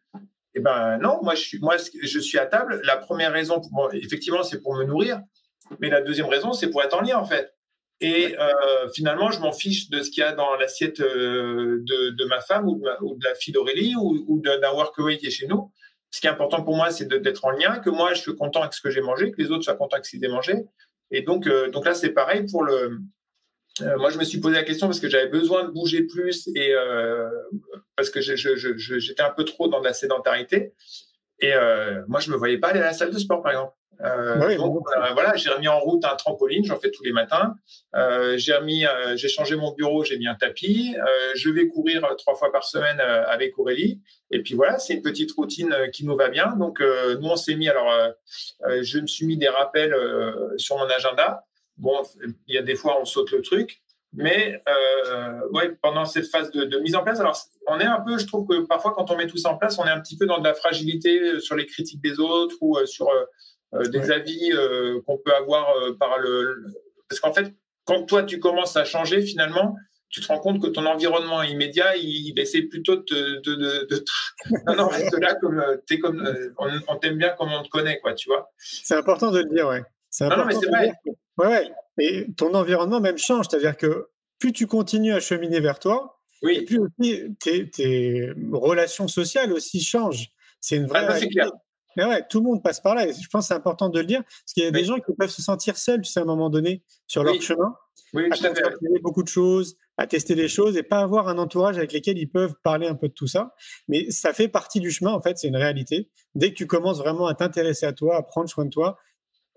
[0.55, 2.81] Eh ben non, moi je suis, moi je suis à table.
[2.85, 5.21] La première raison, pour, effectivement, c'est pour me nourrir,
[5.81, 7.55] mais la deuxième raison, c'est pour être en lien en fait.
[8.01, 12.11] Et euh, finalement, je m'en fiche de ce qu'il y a dans l'assiette euh, de,
[12.11, 15.47] de, ma femme ou de, la fille d'Aurélie ou, ou d'un workaway qui est chez
[15.47, 15.71] nous.
[16.11, 18.63] Ce qui est important pour moi, c'est d'être en lien, que moi je suis content
[18.63, 20.55] avec ce que j'ai mangé, que les autres soient contents avec ce qu'ils aient mangé.
[21.11, 22.99] Et donc, donc là, c'est pareil pour le,
[23.99, 26.73] moi, je me suis posé la question parce que j'avais besoin de bouger plus et
[26.73, 27.29] euh,
[27.97, 30.75] parce que j'étais un peu trop dans la sédentarité.
[31.41, 33.75] Et euh, moi, je me voyais pas aller à la salle de sport, par exemple.
[34.59, 37.55] donc voilà, j'ai remis en route un trampoline, j'en fais tous les matins.
[38.37, 40.97] j'ai remis, j'ai changé mon bureau, j'ai mis un tapis.
[41.35, 44.01] je vais courir trois fois par semaine avec Aurélie.
[44.31, 46.55] Et puis voilà, c'est une petite routine qui nous va bien.
[46.57, 47.69] Donc nous, on s'est mis.
[47.69, 47.93] Alors,
[48.83, 49.95] je me suis mis des rappels
[50.57, 51.45] sur mon agenda.
[51.79, 52.03] Bon,
[52.47, 53.83] il y a des fois, on saute le truc.
[54.15, 57.37] Mais euh, ouais, pendant cette phase de, mise en place, alors
[57.67, 59.79] on est un peu, je trouve que parfois quand on met tout ça en place,
[59.79, 62.57] on est un petit peu dans de la fragilité euh, sur les critiques des autres
[62.61, 63.09] ou euh, sur
[63.91, 64.51] des avis
[65.07, 65.67] qu'on peut avoir
[65.99, 66.65] par le.
[67.07, 67.53] Parce qu'en fait,
[67.85, 69.77] quand toi tu commences à changer, finalement,
[70.09, 74.05] tu te rends compte que ton environnement immédiat, il, essaie plutôt de, de, de,
[74.67, 78.15] non, non, reste là comme es comme on, t'aime bien comme on te connaît, quoi,
[78.15, 78.51] tu vois.
[78.57, 79.83] C'est important de le dire, ouais.
[80.21, 80.93] Non, non, mais c'est vrai.
[81.37, 83.47] Ouais, Et ton environnement même change.
[83.49, 86.65] C'est-à-dire que plus tu continues à cheminer vers toi, oui.
[86.65, 90.29] plus aussi tes, relations sociales aussi changent.
[90.61, 91.07] C'est une vraie.
[91.09, 91.51] Ah, clair.
[91.97, 93.09] Mais ouais, tout le monde passe par là.
[93.09, 94.23] Et je pense que c'est important de le dire.
[94.23, 96.27] Parce qu'il y a des gens qui peuvent se sentir seuls, tu sais, à un
[96.27, 97.75] moment donné, sur leur chemin.
[98.15, 98.71] Oui, à faire
[99.03, 102.31] beaucoup de choses, à tester des choses et pas avoir un entourage avec lequel ils
[102.31, 103.55] peuvent parler un peu de tout ça.
[103.89, 106.09] Mais ça fait partie du chemin, en fait, c'est une réalité.
[106.35, 108.97] Dès que tu commences vraiment à t'intéresser à toi, à prendre soin de toi,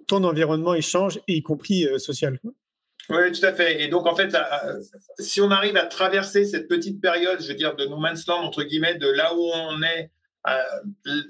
[0.07, 2.39] ton environnement il change, y compris euh, social.
[3.09, 3.81] Oui, tout à fait.
[3.81, 4.35] Et donc, en fait,
[5.19, 8.37] si on arrive à traverser cette petite période, je veux dire, de no man's land,
[8.37, 10.11] entre guillemets, de là où on est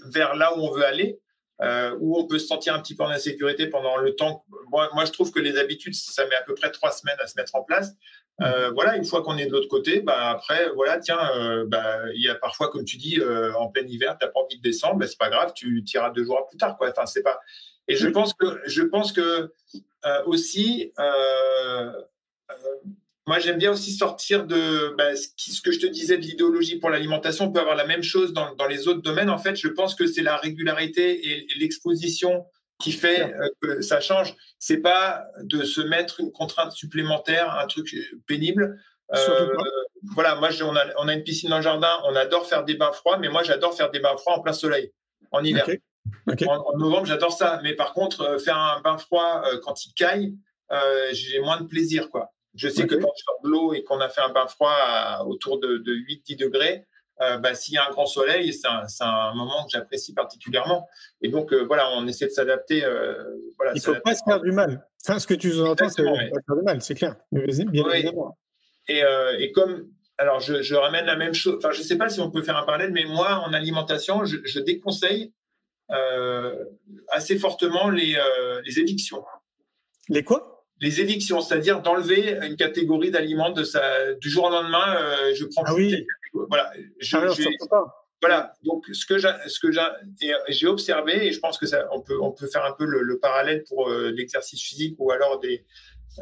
[0.05, 1.19] vers là où on veut aller,
[1.61, 4.45] euh, où on peut se sentir un petit peu en insécurité pendant le temps.
[4.69, 7.27] Moi, moi, je trouve que les habitudes, ça met à peu près trois semaines à
[7.27, 7.93] se mettre en place.
[8.41, 8.73] Euh, mmh.
[8.73, 11.19] voilà, une fois qu'on est de l'autre côté, bah après, voilà, tiens,
[11.67, 13.19] bah, il y a parfois, comme tu dis,
[13.57, 16.09] en plein hiver, tu n'as pas envie de descendre, bah, c'est pas grave, tu tireras
[16.11, 16.89] deux jours plus tard, quoi.
[16.89, 17.39] Enfin, c'est pas,
[17.87, 19.51] et je pense que, je pense que
[20.05, 22.53] euh, aussi, euh, euh,
[23.27, 26.89] moi j'aime bien aussi sortir de bah, ce, que je te disais de l'idéologie pour
[26.89, 27.45] l'alimentation.
[27.45, 29.29] On peut avoir la même chose dans, dans, les autres domaines.
[29.29, 32.45] En fait, je pense que c'est la régularité et, l'exposition
[32.79, 34.35] qui fait que ça change.
[34.57, 38.81] C'est pas de se mettre une contrainte supplémentaire, un truc pénible.
[40.15, 42.73] voilà, moi on a, on a, une piscine dans le jardin, on adore faire des
[42.73, 44.91] bains froids, mais moi j'adore faire des bains froids en plein soleil,
[45.31, 45.67] en hiver.
[46.27, 47.59] En, novembre, j'adore ça.
[47.63, 50.35] Mais par contre, euh, faire un bain froid euh, quand il caille,
[50.71, 52.09] euh, j'ai moins de plaisir.
[52.09, 52.31] quoi.
[52.55, 54.75] Je sais que quand je sors de l'eau et qu'on a fait un bain froid
[55.25, 56.85] autour de, 8-10 degrés,
[57.17, 60.85] bah, s'il y a un grand soleil, c'est un, moment que j'apprécie particulièrement.
[61.21, 62.81] Et donc, voilà, on essaie de s'adapter.
[63.57, 64.85] voilà, Il ne faut pas se faire du mal.
[65.05, 67.15] Enfin, ce que tu entends, c'est pas faire du mal, c'est clair.
[67.31, 67.43] Bien
[67.89, 68.37] évidemment.
[68.89, 69.01] Et,
[69.39, 69.87] et, comme
[70.17, 71.55] alors, je, ramène la même chose.
[71.57, 74.25] Enfin, je ne sais pas si on peut faire un parallèle, mais moi, en alimentation,
[74.25, 75.31] je, je déconseille
[77.11, 79.23] assez fortement les, euh, les évictions.
[80.09, 80.65] Les quoi?
[80.79, 84.95] Les évictions, c'est-à-dire d'enlever une catégorie d'aliments de sa, du jour au lendemain.
[84.97, 86.05] Euh, je prends ah oui.
[86.33, 86.71] Voilà.
[86.99, 87.83] Je, ah
[88.19, 88.53] voilà.
[88.63, 89.17] Donc, ce que
[90.49, 93.19] j'ai observé, et je pense que ça, on peut, on peut faire un peu le,
[93.19, 95.65] parallèle pour l'exercice physique ou alors des,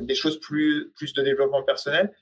[0.02, 2.14] des choses plus, plus de développement personnel.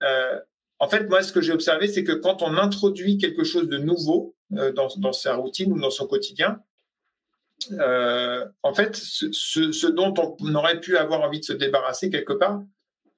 [0.00, 3.78] en fait, moi, ce que j'ai observé, c'est que quand on introduit quelque chose de
[3.78, 6.60] nouveau dans, dans, sa routine ou dans son quotidien,
[7.72, 12.62] euh, en fait, ce, dont on aurait pu avoir envie de se débarrasser quelque part,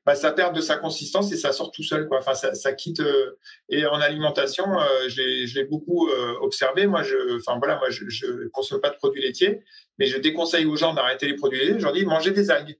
[0.06, 2.08] bah, ça perd de sa consistance et ça sort tout seul.
[2.10, 3.00] Enfin, ça, quitte.
[3.00, 6.86] Euh, et en alimentation, euh, j'ai beaucoup euh, observé.
[6.86, 9.62] Moi, je, enfin voilà, je, je consomme pas de produits laitiers,
[9.98, 11.78] mais je déconseille aux gens d'arrêter les produits laitiers.
[11.78, 12.78] Je leur dis manger des algues.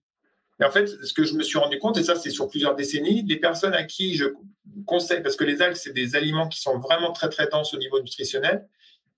[0.61, 2.75] Et en fait, ce que je me suis rendu compte, et ça c'est sur plusieurs
[2.75, 4.27] décennies, les personnes à qui je
[4.87, 7.79] conseille, parce que les algues, c'est des aliments qui sont vraiment très très denses au
[7.79, 8.67] niveau nutritionnel,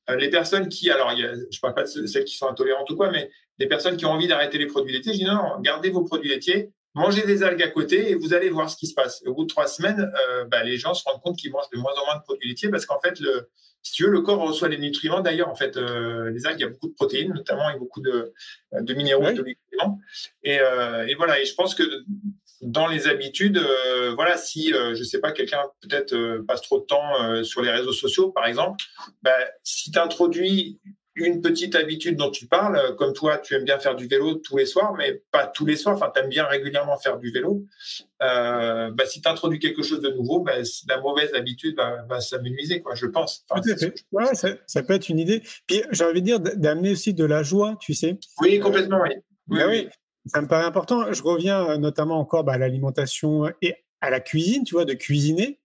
[0.08, 3.10] les personnes qui, alors je ne parle pas de celles qui sont intolérantes ou quoi,
[3.10, 6.02] mais des personnes qui ont envie d'arrêter les produits laitiers, je dis non, gardez vos
[6.02, 9.22] produits laitiers, mangez des algues à côté et vous allez voir ce qui se passe.
[9.26, 11.78] Au bout de trois semaines, euh, bah, les gens se rendent compte qu'ils mangent de
[11.78, 13.48] moins en moins de produits laitiers parce qu'en fait, le,
[13.82, 15.20] si tu veux, le corps reçoit les nutriments.
[15.20, 18.00] D'ailleurs, en fait, euh, les algues, il y a beaucoup de protéines, notamment, et beaucoup
[18.00, 18.32] de,
[18.72, 19.98] de minéraux et de nutriments.
[20.44, 21.40] Et, euh, et, voilà.
[21.40, 21.82] Et je pense que
[22.62, 26.84] dans les habitudes, euh, voilà, si euh, je sais pas, quelqu'un peut-être passe trop de
[26.84, 28.82] temps sur les réseaux sociaux, par exemple,
[29.22, 30.80] bah, si tu introduis
[31.14, 34.34] une petite habitude dont tu parles, euh, comme toi, tu aimes bien faire du vélo
[34.36, 37.30] tous les soirs, mais pas tous les soirs, enfin, tu aimes bien régulièrement faire du
[37.30, 37.64] vélo.
[38.22, 40.54] Euh, bah, si tu introduis quelque chose de nouveau, bah,
[40.88, 43.44] la mauvaise habitude va, va s'amenuiser, quoi, je pense.
[44.12, 45.42] ouais, ça, ça, peut être une idée.
[45.66, 48.18] Puis j'ai envie de dire d'amener aussi de la joie, tu sais.
[48.40, 49.10] Oui, complètement, oui.
[49.48, 49.88] Oui, bah oui.
[50.26, 51.12] Ça me paraît important.
[51.12, 54.94] Je reviens euh, notamment encore bah, à l'alimentation et à la cuisine, tu vois, de
[54.94, 55.60] cuisiner.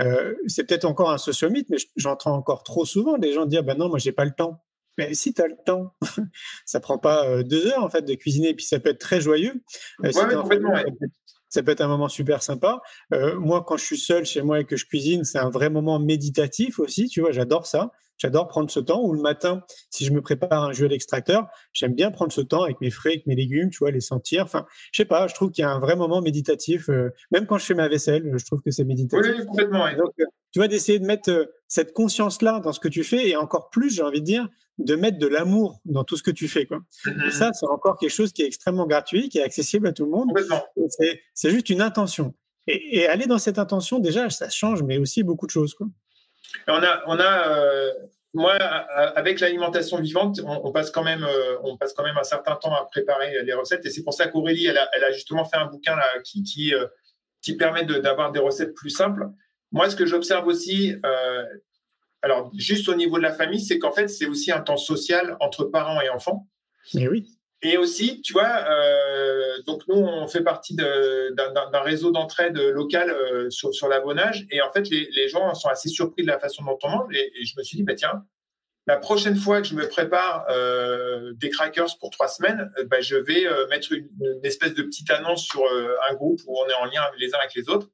[0.00, 3.76] Euh, c'est peut-être encore un sociomythe, mais j'entends encore trop souvent des gens dire ben
[3.76, 4.62] non, moi j'ai pas le temps.
[4.98, 5.94] Mais si tu as le temps,
[6.66, 9.20] ça prend pas euh, deux heures en fait de cuisiner, puis ça peut être très
[9.20, 9.62] joyeux.
[11.48, 12.80] Ça peut être un moment super sympa.
[13.12, 15.68] Euh, moi, quand je suis seul chez moi et que je cuisine, c'est un vrai
[15.68, 17.08] moment méditatif aussi.
[17.08, 17.90] Tu vois, j'adore ça.
[18.20, 19.02] J'adore prendre ce temps.
[19.02, 22.62] Ou le matin, si je me prépare un jeu d'extracteur, j'aime bien prendre ce temps
[22.62, 24.44] avec mes fruits, avec mes légumes, tu vois, les sentir.
[24.44, 26.88] Enfin, je sais pas, je trouve qu'il y a un vrai moment méditatif.
[27.30, 29.32] même quand je fais ma vaisselle, je trouve que c'est méditatif.
[29.38, 29.86] Oui, complètement.
[30.52, 33.94] tu vois, d'essayer de mettre cette conscience-là dans ce que tu fais et encore plus,
[33.94, 36.66] j'ai envie de dire, de mettre de l'amour dans tout ce que tu fais.
[36.66, 36.80] Quoi.
[37.06, 37.30] Et mm-hmm.
[37.30, 40.10] ça, c'est encore quelque chose qui est extrêmement gratuit, qui est accessible à tout le
[40.10, 40.30] monde.
[41.34, 42.34] C'est juste une intention.
[42.66, 45.74] Et, aller dans cette intention, déjà, ça change, mais aussi beaucoup de choses.
[45.74, 45.88] Quoi.
[46.68, 47.92] On a, on a euh,
[48.32, 52.54] moi, avec l'alimentation vivante, on, passe quand même, euh, on passe quand même un certain
[52.54, 53.84] temps à préparer les recettes.
[53.86, 56.86] Et c'est pour ça qu'Aurélie, elle a, justement fait un bouquin qui, qui, euh,
[57.58, 59.26] permet d'avoir des recettes plus simples.
[59.72, 60.94] Moi, ce que j'observe aussi,
[62.22, 65.36] alors, juste au niveau de la famille, c'est qu'en fait, c'est aussi un temps social
[65.40, 66.46] entre parents et enfants.
[66.94, 67.39] Et oui.
[67.62, 73.50] Et aussi, tu vois, euh, donc nous, on fait partie d'un réseau d'entraide locale euh,
[73.50, 74.46] sur, sur l'abonnage.
[74.50, 77.14] Et en fait, les, gens sont assez surpris de la façon dont on mange.
[77.14, 78.24] Et, je me suis dit, bah, tiens,
[78.86, 83.16] la prochaine fois que je me prépare euh, des crackers pour trois semaines, bah, je
[83.16, 85.62] vais mettre une, une, espèce de petite annonce sur
[86.10, 87.88] un groupe où on est en lien les uns avec les autres.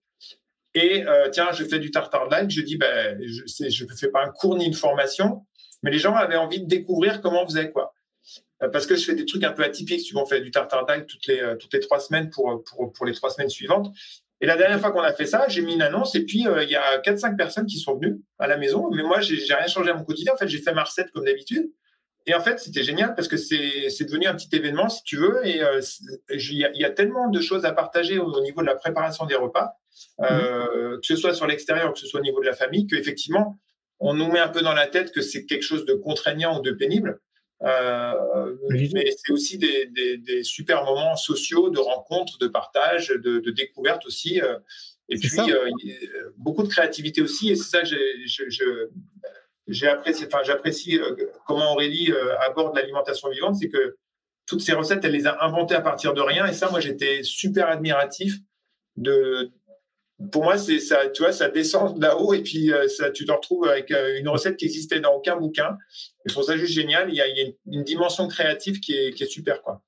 [0.77, 2.51] Et euh, tiens, je fais du tartare d'ail.
[2.51, 5.47] Je dis, ben, je ne fais pas un cours ni une formation,
[5.83, 7.95] mais les gens avaient envie de découvrir comment on faisait quoi.
[8.63, 10.05] Euh, parce que je fais des trucs un peu atypiques.
[10.05, 12.63] Tu vois, on fait du tartare d'ail toutes les euh, toutes les trois semaines pour,
[12.65, 13.95] pour pour les trois semaines suivantes.
[14.41, 16.69] Et la dernière fois qu'on a fait ça, j'ai mis une annonce et puis il
[16.69, 18.91] y a quatre cinq personnes qui sont venues à la maison.
[18.91, 20.35] Mais moi, j'ai rien changé à mon quotidien.
[20.35, 21.71] En fait, j'ai fait ma recette comme d'habitude.
[22.27, 25.41] Et en fait, c'était génial parce que c'est devenu un petit événement, si tu veux.
[25.47, 25.63] Et
[26.29, 29.79] il y, a tellement de choses à partager au, niveau de la préparation des repas
[30.21, 33.59] euh, que ce soit sur l'extérieur, que ce soit au niveau de la famille, qu'effectivement,
[33.99, 36.63] on nous met un peu dans la tête que c'est quelque chose de contraignant ou
[36.63, 37.21] de pénible.
[37.63, 39.87] Euh, mais c'est aussi des,
[40.19, 44.41] des, super moments sociaux, de rencontres, de partage, de, de découvertes aussi.
[44.41, 44.59] Euh,
[45.09, 45.31] et puis,
[46.37, 47.51] beaucoup de créativité aussi.
[47.51, 48.91] Et c'est ça que
[49.69, 50.99] j'ai apprécié, enfin, j'apprécie
[51.47, 53.97] comment Aurélie aborde l'alimentation vivante, c'est que
[54.47, 56.47] toutes ces recettes, elle les a inventées à partir de rien.
[56.47, 58.39] Et ça, moi, j'étais super admiratif
[58.97, 59.51] de,
[60.33, 63.33] pour moi, c'est ça, tu vois, ça descend là-haut et puis euh, ça, tu te
[63.33, 65.77] retrouves avec euh, une recette qui existait dans aucun bouquin.
[66.25, 67.11] Je trouve ça juste génial.
[67.11, 67.27] Il y a,
[67.67, 69.83] une, dimension créative qui est, qui est, super, quoi.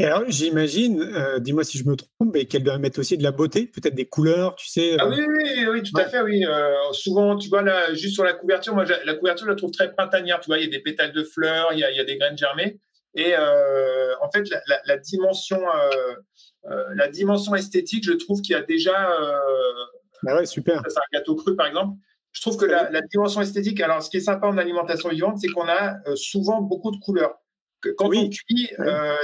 [0.00, 3.22] Et alors, j'imagine, euh, dis-moi si je me trompe, mais qu'elle doit mettre aussi de
[3.22, 4.96] la beauté, peut-être des couleurs, tu sais.
[4.98, 6.44] Ah oui, oui, oui, tout à fait, oui.
[6.92, 9.92] souvent, tu vois, là, juste sur la couverture, moi, la couverture, je la trouve très
[9.92, 10.40] printanière.
[10.40, 12.04] Tu vois, il y a des pétales de fleurs, il y a, il y a
[12.04, 12.80] des graines germées.
[13.14, 15.60] Et en fait, la, la dimension
[16.64, 19.10] la dimension esthétique, je trouve qu'il y a déjà.
[19.10, 19.32] Euh,
[20.26, 20.82] ah ouais, super.
[20.88, 21.98] C'est un gâteau cru, par exemple.
[22.32, 25.48] Je trouve que la, dimension esthétique, alors ce qui est sympa en alimentation vivante, c'est
[25.48, 27.34] qu'on a euh, souvent beaucoup de couleurs.
[27.98, 28.70] Quand on cuit,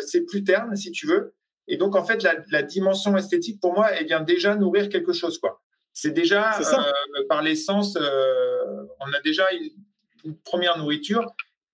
[0.05, 1.35] c'est plus terne, si tu veux.
[1.69, 5.39] Et donc, en fait, la, dimension esthétique, pour moi, elle vient déjà nourrir quelque chose.
[5.39, 5.63] quoi.
[5.93, 6.59] C'est déjà,
[7.29, 9.71] par l'essence, on a déjà une,
[10.25, 11.25] une, première nourriture.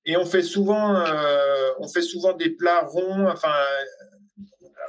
[0.05, 1.03] Et on fait souvent,
[1.79, 3.55] on fait souvent des plats ronds, enfin,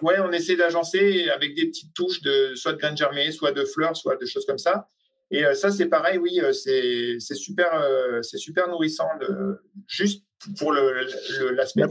[0.01, 3.65] ouais, on essaie d'agencer avec des petites touches de soit de graines germées, soit de
[3.65, 4.89] fleurs, soit de choses comme ça.
[5.31, 9.09] Et euh, ça, c'est pareil, oui, euh, c'est super, euh, c'est super nourrissant,
[9.87, 10.23] juste
[10.59, 11.81] pour l'aspect.
[11.81, 11.87] La.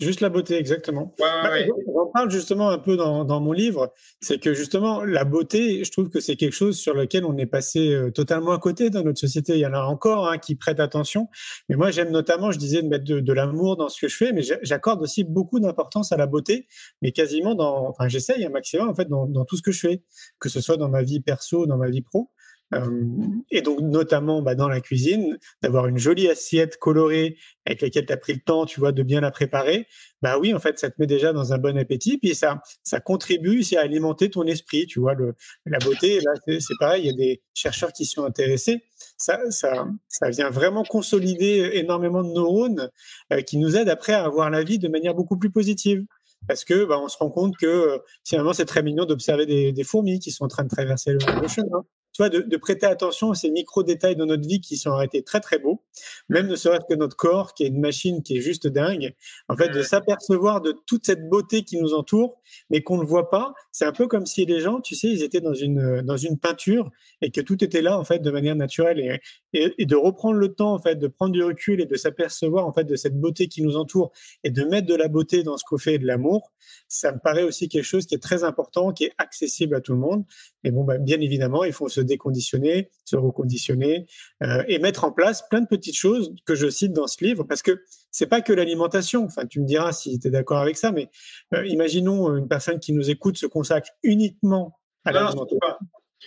[0.00, 1.14] Juste la beauté, exactement.
[1.20, 1.68] Ouais, ouais, Bah, ouais.
[1.94, 3.92] J'en parle justement un peu dans, dans mon livre.
[4.20, 7.46] C'est que justement, la beauté, je trouve que c'est quelque chose sur lequel on est
[7.46, 9.52] passé euh, totalement à côté dans notre société.
[9.54, 11.28] Il y en a encore hein, qui prêtent attention.
[11.68, 14.16] Mais moi, j'aime notamment, je disais, de mettre de, de l'amour dans ce que je
[14.16, 16.66] fais, mais j'a- j'accorde aussi beaucoup d'importance à la beauté,
[17.02, 19.80] mais quasiment dans, enfin, j'essaye un maximum, en fait, dans, dans tout ce que je
[19.80, 20.02] fais,
[20.38, 22.30] que ce soit dans ma vie perso, dans ma vie pro.
[22.74, 23.02] Euh,
[23.50, 28.12] et donc, notamment bah, dans la cuisine, d'avoir une jolie assiette colorée avec laquelle tu
[28.12, 29.86] as pris le temps, tu vois, de bien la préparer
[30.22, 33.00] bah oui, en fait, ça te met déjà dans un bon appétit, puis ça, ça
[33.00, 37.06] contribue aussi à alimenter ton esprit, tu vois, le, la beauté, là, c'est pareil, il
[37.06, 38.82] y a des chercheurs qui sont intéressés,
[39.16, 42.90] ça, ça, ça vient vraiment consolider énormément de neurones
[43.32, 46.04] euh, qui nous aident après à avoir la vie de manière beaucoup plus positive.
[46.48, 49.72] Parce que bah, on se rend compte que euh, finalement c'est très mignon d'observer des,
[49.72, 51.18] des fourmis qui sont en train de traverser le
[51.48, 51.84] chemin.
[52.20, 54.90] Tu vois, de, de prêter attention à ces micro détails dans notre vie qui sont
[54.90, 55.82] arrêtés très très beaux,
[56.28, 59.14] même ne serait-ce que notre corps qui est une machine qui est juste dingue
[59.48, 59.82] en fait, de Ouais.
[59.82, 63.54] s'apercevoir de toute cette beauté qui nous entoure, mais qu'on ne voit pas.
[63.72, 66.18] C'est un peu comme si les gens, tu sais, ils étaient dans une, euh, dans
[66.18, 66.90] une peinture
[67.22, 69.00] et que tout était là, en fait, de manière naturelle.
[69.00, 69.18] Et,
[69.58, 72.66] et, et de reprendre le temps, en fait, de prendre du recul et de s'apercevoir,
[72.66, 74.12] en fait, de cette beauté qui nous entoure
[74.44, 76.52] et de mettre de la beauté dans ce qu'on fait et de l'amour,
[76.86, 79.92] ça me paraît aussi quelque chose qui est très important, qui est accessible à tout
[79.94, 80.24] le monde.
[80.64, 84.06] Et bon, bah, bien évidemment, il faut se déconditionner, se reconditionner
[84.42, 87.44] euh, et mettre en place plein de petites choses que je cite dans ce livre
[87.44, 89.24] parce que c'est pas que l'alimentation.
[89.24, 91.08] Enfin, tu me diras si tu es d'accord avec ça, mais
[91.54, 95.58] euh, imaginons une personne qui nous écoute se consacre uniquement à l'alimentation.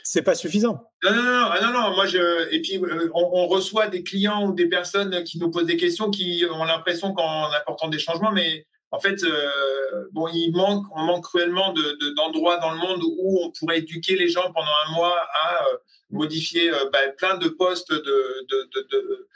[0.01, 0.89] C'est pas suffisant.
[1.03, 2.51] Non, non, non, ah, non, non, moi je.
[2.51, 5.77] Et puis, euh, on, on reçoit des clients ou des personnes qui nous posent des
[5.77, 8.65] questions qui ont l'impression qu'en apportant des changements, mais
[8.95, 13.01] en fait, euh, bon, il manque, on manque cruellement de- de- d'endroits dans le monde
[13.03, 15.77] où on pourrait éduquer les gens pendant un mois à euh,
[16.11, 19.27] modifier euh, bah, plein de postes de, de, de, de,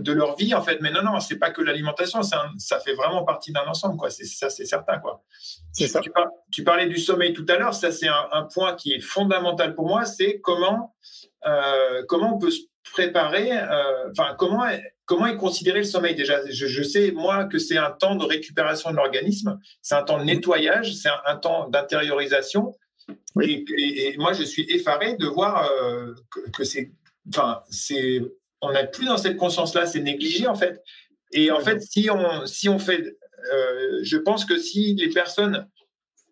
[0.00, 0.78] de leur vie, en fait.
[0.80, 4.10] Mais non, non, c'est pas que l'alimentation, ça fait vraiment partie d'un ensemble, quoi.
[4.10, 5.22] C'est ça, c'est certain, quoi.
[5.72, 6.00] C'est ça.
[6.00, 8.92] Tu, par- tu parlais du sommeil tout à l'heure, ça c'est un, un point qui
[8.94, 10.94] est fondamental pour moi, c'est comment
[12.08, 12.62] comment on peut se
[12.92, 13.50] préparer,
[14.10, 14.64] enfin comment
[15.06, 16.40] comment est considéré le sommeil déjà?
[16.50, 20.18] Je, je sais moi que c'est un temps de récupération de l'organisme, c'est un temps
[20.18, 22.74] de nettoyage, c'est un, un temps d'intériorisation.
[23.34, 23.64] Oui.
[23.76, 26.92] Et, et- et moi je suis effaré de voir euh, que, que c'est,
[27.28, 28.20] enfin c'est,
[28.60, 30.82] on n'est plus dans cette conscience-là, c'est négligé en fait.
[31.32, 33.02] Et en fait, si on si on fait,
[33.52, 35.68] euh, je pense que si les personnes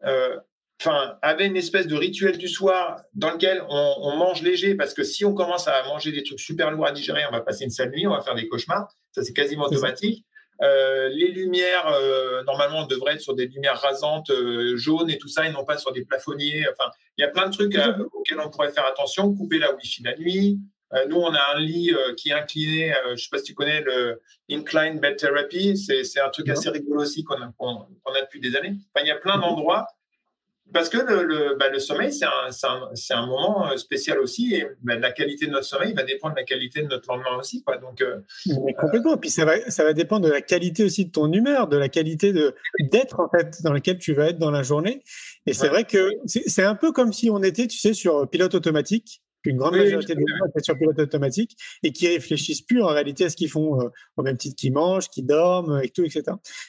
[0.05, 0.37] euh,
[0.85, 4.95] enfin, avait une espèce de rituel du soir dans lequel on, on mange léger, parce
[4.95, 7.65] que si on commence à manger des trucs super lourds à digérer, on va passer
[7.65, 8.89] une sale nuit, on va faire des cauchemars.
[9.13, 10.25] Ça, c'est quasiment automatique.
[10.63, 15.19] Euh, les lumières, euh, normalement, on devrait être sur des lumières rasantes, euh, jaunes et
[15.19, 16.67] tout ça, et non pas sur des plafonniers.
[16.73, 17.77] Enfin, il y a plein de trucs
[18.13, 19.35] auxquels on pourrait faire attention.
[19.35, 20.59] Couper la Wi-Fi la nuit.
[21.09, 22.95] Nous, on a un lit qui est incliné.
[23.07, 24.21] je ne sais pas si tu connais le
[24.51, 25.75] Incline Bed Therapy.
[25.79, 26.53] C'est un truc Non.
[26.53, 28.75] assez rigolo aussi qu'on a, depuis des années.
[28.95, 29.87] Enfin, il y a plein d'endroits
[30.73, 32.25] parce que le, le, bah, le sommeil, c'est
[33.15, 36.41] un, moment euh, spécial aussi, et bah, la qualité de notre sommeil va dépendre de
[36.41, 37.63] la qualité de notre lendemain aussi.
[37.63, 37.79] Quoi.
[37.79, 38.21] Donc, euh,
[38.65, 39.17] Mais complètement.
[39.17, 41.89] Puis ça va, ça va dépendre de la qualité aussi de ton humeur, de la
[41.89, 45.03] qualité d'être en fait dans laquelle tu vas être dans la journée.
[45.47, 48.55] Et c'est vrai que c'est un peu comme si on était, tu sais, sur pilote
[48.55, 49.23] automatique.
[49.45, 52.87] Une grande Oui, majorité des gens étaient sur pilote automatique et qui réfléchissent plus en
[52.87, 56.05] réalité à ce qu'ils font euh, au même titre qu'ils mangent, qu'ils dorment et tout,
[56.05, 56.23] etc.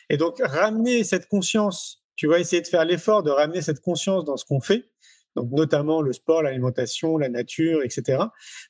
[0.10, 4.26] Et donc ramener cette conscience, tu vas essayer de faire l'effort de ramener cette conscience
[4.26, 4.90] dans ce qu'on fait,
[5.36, 8.24] donc notamment le sport, l'alimentation, la nature, etc.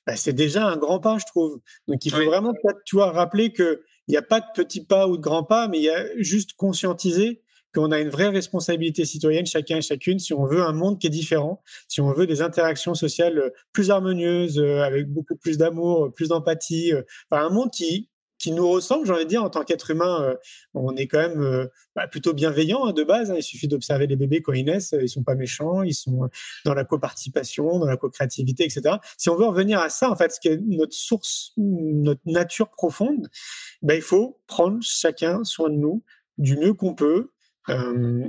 [0.07, 1.59] Bah, c'est déjà un grand pas, je trouve.
[1.87, 2.25] Donc il faut Oui.
[2.25, 2.53] vraiment,
[2.85, 5.67] tu vois, rappeler que il n'y a pas de petits pas ou de grands pas,
[5.69, 7.41] mais il y a juste conscientiser
[7.73, 11.07] qu'on a une vraie responsabilité citoyenne, chacun et chacune, si on veut un monde qui
[11.07, 16.13] est différent, si on veut des interactions sociales plus harmonieuses, euh, avec beaucoup plus d'amour,
[16.13, 18.09] plus d'empathie, euh, enfin un monde qui
[18.43, 20.35] qui nous ressemble, j'ai envie de dire, en tant qu'être humain, euh,
[20.73, 23.31] on est quand même euh, bah, plutôt bienveillant hein, de base.
[23.31, 23.35] hein.
[23.37, 26.29] il suffit d'observer les bébés quand ils naissent, euh, ils sont pas méchants, ils sont
[26.65, 28.97] dans la coparticipation, dans la co-créativité, etc.
[29.17, 32.69] Si on veut revenir à ça, en fait, ce qui est notre source, notre nature
[32.69, 33.29] profonde,
[33.81, 36.03] ben, il faut prendre chacun soin de nous
[36.37, 37.31] du mieux qu'on peut.
[37.69, 38.27] Euh,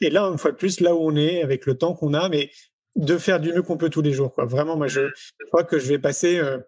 [0.00, 2.30] et là, une fois de plus, là où on est, avec le temps qu'on a,
[2.30, 2.50] mais
[2.96, 4.32] de faire du mieux qu'on peut tous les jours.
[4.32, 4.44] Quoi.
[4.44, 6.38] Vraiment, moi, je, je crois que je vais passer.
[6.38, 6.58] euh,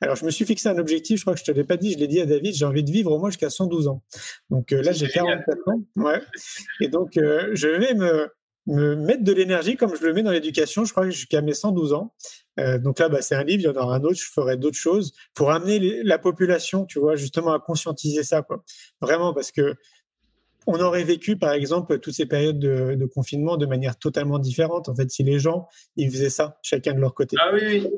[0.00, 1.92] Alors, je me suis fixé un objectif, je crois que je te l'ai pas dit,
[1.92, 4.02] je l'ai dit à David, j'ai envie de vivre au moins jusqu'à 112 ans.
[4.50, 5.44] Donc euh, là, j'ai C'est génial.
[5.46, 5.82] 44 ans.
[5.96, 6.20] Ouais.
[6.80, 8.28] Et donc, euh, je vais me,
[8.66, 11.52] me mettre de l'énergie comme je le mets dans l'éducation, je crois que jusqu'à mes
[11.54, 12.14] 112 ans.
[12.60, 14.56] Euh, donc là, bah, c'est un livre, il y en aura un autre, je ferai
[14.56, 18.62] d'autres choses pour amener les- la population, tu vois, justement à conscientiser ça, quoi.
[19.00, 19.74] Vraiment, parce que
[20.66, 24.88] on aurait vécu, par exemple, toutes ces périodes de, de confinement de manière totalement différente.
[24.88, 27.36] En fait, si les gens, ils faisaient ça, chacun de leur côté.
[27.40, 27.90] ah oui, oui.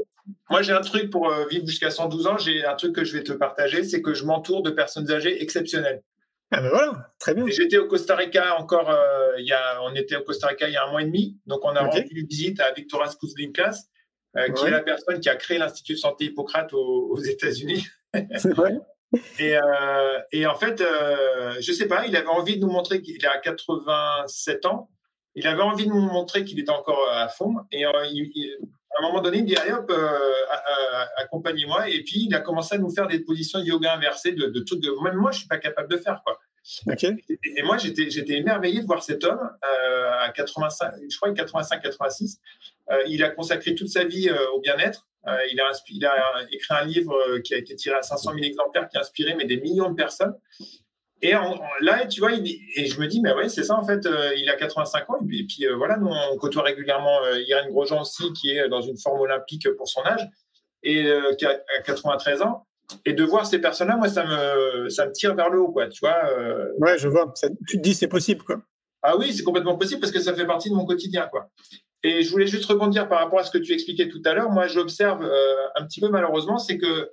[0.48, 2.38] Moi, j'ai un truc pour euh, vivre jusqu'à 112 ans.
[2.38, 5.42] J'ai un truc que je vais te partager, c'est que je m'entoure de personnes âgées
[5.42, 6.02] exceptionnelles.
[6.50, 7.46] Ah ben voilà, très bien.
[7.48, 10.72] J'étais au Costa Rica encore, euh, il y a, on était au Costa Rica il
[10.72, 13.88] y a un mois et demi, donc on a rendu visite à Victoras Kuzlinkas,
[14.36, 17.86] euh, qui est la personne qui a créé l'Institut de santé Hippocrate aux, aux États-Unis.
[18.44, 18.74] vrai.
[19.38, 23.02] Et, euh, et, en fait, euh, je sais pas, il avait envie de nous montrer
[23.02, 24.90] qu'il a 87 ans.
[25.34, 27.56] Il avait envie de nous montrer qu'il était encore à fond.
[27.72, 28.30] Et euh, il,
[28.96, 31.88] à un moment donné, il dit allez hop, euh, accompagnez-moi.
[31.88, 34.60] Et puis il a commencé à nous faire des positions de yoga inversées, de, de
[34.60, 36.38] trucs que même moi je suis pas capable de faire quoi.
[37.56, 42.38] Et, moi j'étais émerveillé de voir cet homme euh, à 85, je crois 85-86.
[42.90, 45.06] Euh, il a consacré toute sa vie au bien-être.
[45.50, 46.14] il, a, il a
[46.50, 49.46] écrit un livre qui a été tiré à 500 000 exemplaires, qui a inspiré mais
[49.46, 50.34] des millions de personnes.
[51.24, 51.32] Et
[51.80, 54.04] là, tu vois, et je me dis, mais ouais, c'est ça en fait.
[54.04, 58.02] Euh, il a 85 ans et puis, euh, voilà, on côtoie régulièrement euh, Irène Grosjean
[58.02, 60.28] aussi, qui est dans une forme olympique pour son âge
[60.82, 61.06] et
[61.38, 62.66] qui a, 93 ans.
[63.06, 65.88] Et de voir ces personnes-là, moi, ça me, ça me tire vers le haut, quoi.
[65.88, 66.18] Tu vois.
[66.76, 67.32] Ouais, je vois.
[67.66, 68.60] tu te dis, c'est possible, quoi.
[69.06, 71.50] Ah oui, c'est complètement possible parce que ça fait partie de mon quotidien, quoi.
[72.02, 74.50] Et je voulais juste rebondir par rapport à ce que tu expliquais tout à l'heure.
[74.50, 75.30] Moi, j'observe
[75.76, 77.10] un petit peu malheureusement, c'est que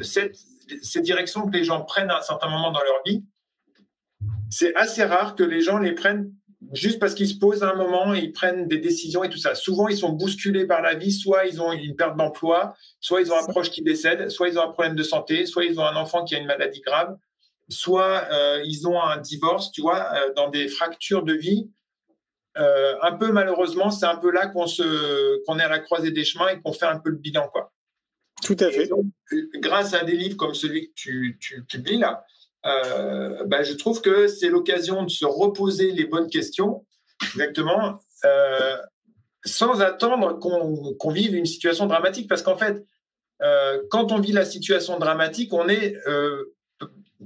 [0.00, 0.36] cette,
[0.82, 3.24] ces directions que les gens prennent à un certain moment dans leur vie,
[4.50, 6.32] c'est assez rare que les gens les prennent
[6.72, 9.38] juste parce qu'ils se posent à un moment et ils prennent des décisions et tout
[9.38, 9.54] ça.
[9.54, 13.32] Souvent, ils sont bousculés par la vie, soit ils ont une perte d'emploi, soit ils
[13.32, 15.84] ont un proche qui décède, soit ils ont un problème de santé, soit ils ont
[15.84, 17.16] un enfant qui a une maladie grave,
[17.70, 21.70] soit euh, ils ont un divorce, tu vois, euh, dans des fractures de vie.
[22.58, 26.10] Euh, un peu malheureusement, c'est un peu là qu'on se, qu'on est à la croisée
[26.10, 27.72] des chemins et qu'on fait un peu le bilan, quoi.
[28.42, 28.88] Tout à fait.
[29.56, 32.24] grâce à des livres comme celui que tu, publies là,
[32.64, 36.86] bah, je trouve que c'est l'occasion de se reposer les bonnes questions,
[37.22, 38.00] exactement,
[39.44, 42.28] sans attendre qu'on vive une situation dramatique.
[42.28, 42.82] Parce qu'en fait,
[43.90, 45.96] quand on vit la situation dramatique, on est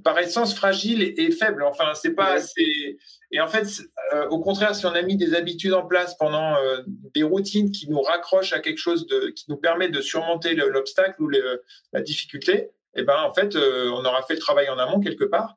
[0.03, 1.63] par essence fragile et, faible.
[1.63, 2.99] Enfin, c'est pas assez.
[3.31, 3.67] Et en fait,
[4.13, 6.83] euh, au contraire, si on a mis des habitudes en place pendant euh,
[7.15, 11.23] des routines qui nous raccrochent à quelque chose de, qui nous permet de surmonter l'obstacle
[11.23, 15.01] ou la difficulté, eh ben en fait, euh, on aura fait le travail en amont
[15.01, 15.57] quelque part.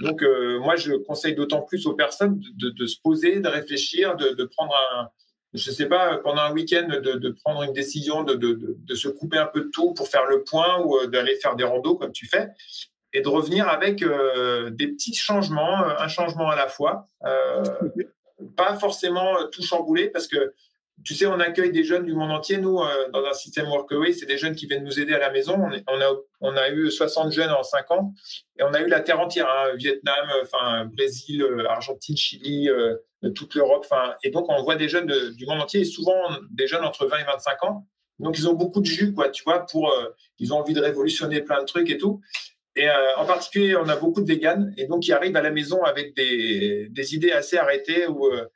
[0.00, 0.22] Donc,
[0.60, 5.08] moi, je conseille d'autant plus aux personnes de, se poser, de réfléchir, de, prendre un,
[5.54, 9.62] je sais pas, pendant un week-end, de, prendre une décision, de, se couper un peu
[9.62, 12.46] de tout pour faire le point ou d'aller faire des randos comme tu fais
[13.12, 17.08] et de revenir avec euh, des petits changements, euh, un changement à la fois.
[17.24, 17.62] Euh,
[18.56, 20.54] pas forcément tout chambouler parce que
[21.04, 22.58] tu sais, on accueille des jeunes du monde entier.
[22.58, 22.80] Nous,
[23.12, 25.56] dans un système Workaway, c'est des jeunes qui viennent nous aider à la maison.
[26.40, 28.12] On, a, eu 60 jeunes en 5 ans
[28.58, 32.68] et on a eu la terre entière, hein, Vietnam, enfin Brésil, Argentine, Chili,
[33.36, 33.86] toute l'Europe.
[34.24, 35.06] Et donc, on voit des jeunes
[35.36, 36.16] du monde entier et souvent
[36.50, 37.86] des jeunes entre 20 et 25 ans.
[38.18, 39.94] Donc, ils ont beaucoup de jus, quoi, tu vois, pour,
[40.40, 42.20] ils ont envie de révolutionner plein de trucs et tout.
[42.78, 45.50] Et euh, en particulier, on a beaucoup de véganes et donc ils arrivent à la
[45.50, 48.46] maison avec des, idées assez arrêtées où, euh,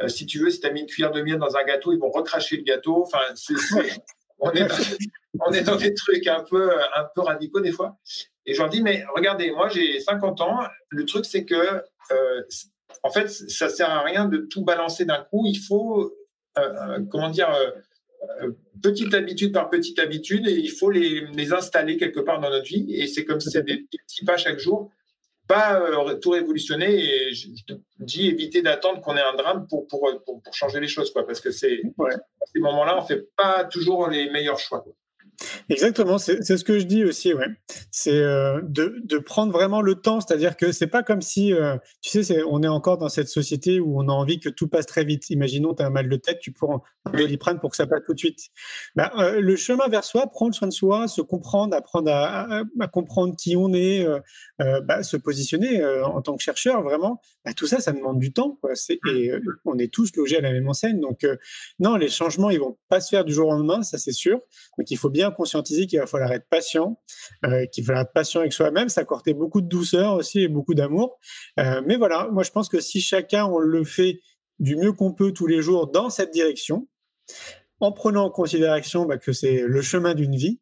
[0.00, 1.90] euh, si tu veux, si tu as mis une cuillère de miel dans un gâteau,
[1.94, 3.02] ils vont recracher le gâteau.
[3.02, 3.20] Enfin,
[4.38, 4.76] on, est dans,
[5.46, 7.96] on est dans des trucs un peu, un peu radicaux des fois.
[8.44, 10.58] Et je leur dis, mais regardez, moi j'ai 50 ans.
[10.90, 11.82] Le truc, c'est que,
[13.02, 15.46] en fait, ça sert à rien de tout balancer d'un coup.
[15.46, 16.14] Il faut,
[17.10, 17.48] comment dire,
[18.82, 22.66] petite habitude par petite habitude et il faut les, les installer quelque part dans notre
[22.66, 22.86] vie.
[22.94, 24.90] Et c'est comme si c'était des petits pas chaque jour,
[25.50, 27.04] pas euh, tout révolutionner.
[27.04, 30.88] Et je, te dis éviter d'attendre qu'on ait un drame pour, pour, pour, changer les
[30.88, 34.84] choses, quoi, parce que c'est à ces moments-là, on fait pas toujours les meilleurs choix.
[35.68, 37.46] Exactement, c'est ce que je dis aussi, ouais.
[37.90, 41.76] C'est euh, de, de, prendre vraiment le temps, c'est-à-dire que c'est pas comme si, euh,
[42.02, 44.86] tu sais, on est encore dans cette société où on a envie que tout passe
[44.86, 45.30] très vite.
[45.30, 48.02] Imaginons, tu as un mal de tête, tu prends un doliprane pour que ça passe
[48.04, 48.40] tout de suite.
[48.96, 52.88] Bah, euh, le chemin vers soi, prendre soin de soi, se comprendre, apprendre à, à,
[52.88, 54.06] comprendre qui on est,
[54.58, 58.58] bah, se positionner en tant que chercheur, vraiment, bah, tout ça, ça demande du temps.
[58.60, 58.72] Quoi.
[59.08, 59.30] Et
[59.64, 61.00] on est tous logés à la même enseigne.
[61.00, 61.26] Donc,
[61.78, 64.40] non, les changements, ils vont pas se faire du jour au lendemain, ça c'est sûr.
[64.78, 67.00] Donc, il faut bien conscientiser qu'il va falloir être patient,
[67.44, 70.74] euh, qu'il va falloir être patient avec soi-même, s'accorder beaucoup de douceur aussi et beaucoup
[70.74, 71.18] d'amour.
[71.58, 74.20] Euh, mais voilà, moi je pense que si chacun on le fait
[74.58, 76.86] du mieux qu'on peut tous les jours dans cette direction,
[77.80, 80.60] en prenant en considération bah, que c'est le chemin d'une vie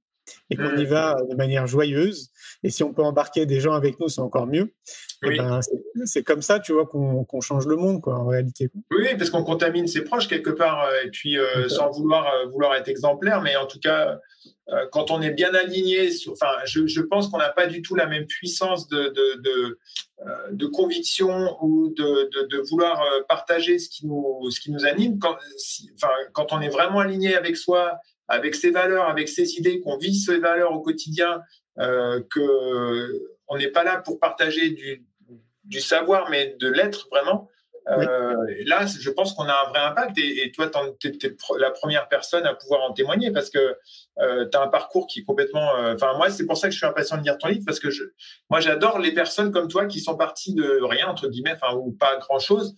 [0.51, 0.89] et qu'on y mmh.
[0.89, 2.31] va de manière joyeuse,
[2.63, 4.73] et si on peut embarquer des gens avec nous, c'est encore mieux.
[5.23, 5.61] Ben,
[6.05, 8.71] c'est comme ça, tu vois, qu'on change le monde, quoi, en réalité.
[8.91, 12.47] Oui, parce qu'on contamine ses proches quelque part, euh, et puis euh, sans vouloir euh,
[12.47, 14.19] vouloir être exemplaire, mais en tout cas,
[14.93, 18.07] quand on est bien aligné, enfin, je, je pense qu'on n'a pas du tout la
[18.07, 19.79] même puissance de de, de,
[20.51, 25.19] de conviction ou de, de, vouloir partager ce qui nous ce qui nous anime.
[25.19, 25.39] Quand,
[26.35, 27.99] quand on est vraiment aligné avec soi,
[28.29, 31.41] avec ses valeurs, avec ses idées, qu'on vit ces valeurs au quotidien,
[31.79, 35.07] euh, que on n'est pas là pour partager du,
[35.65, 37.49] du savoir, mais de l'être vraiment.
[37.91, 38.35] Euh,
[38.67, 40.71] là, je pense qu'on a un vrai impact et, toi,
[41.01, 43.77] tu es, la première personne à pouvoir en témoigner parce que
[44.19, 45.77] euh, tu as un parcours qui est complètement.
[45.77, 47.81] Euh, enfin, moi, c'est pour ça que je suis impatient de lire ton livre parce
[47.81, 48.05] que je,
[48.51, 51.93] moi, j'adore les personnes comme toi qui sont parties de rien, entre guillemets, enfin, ou
[51.93, 52.77] pas grand-chose.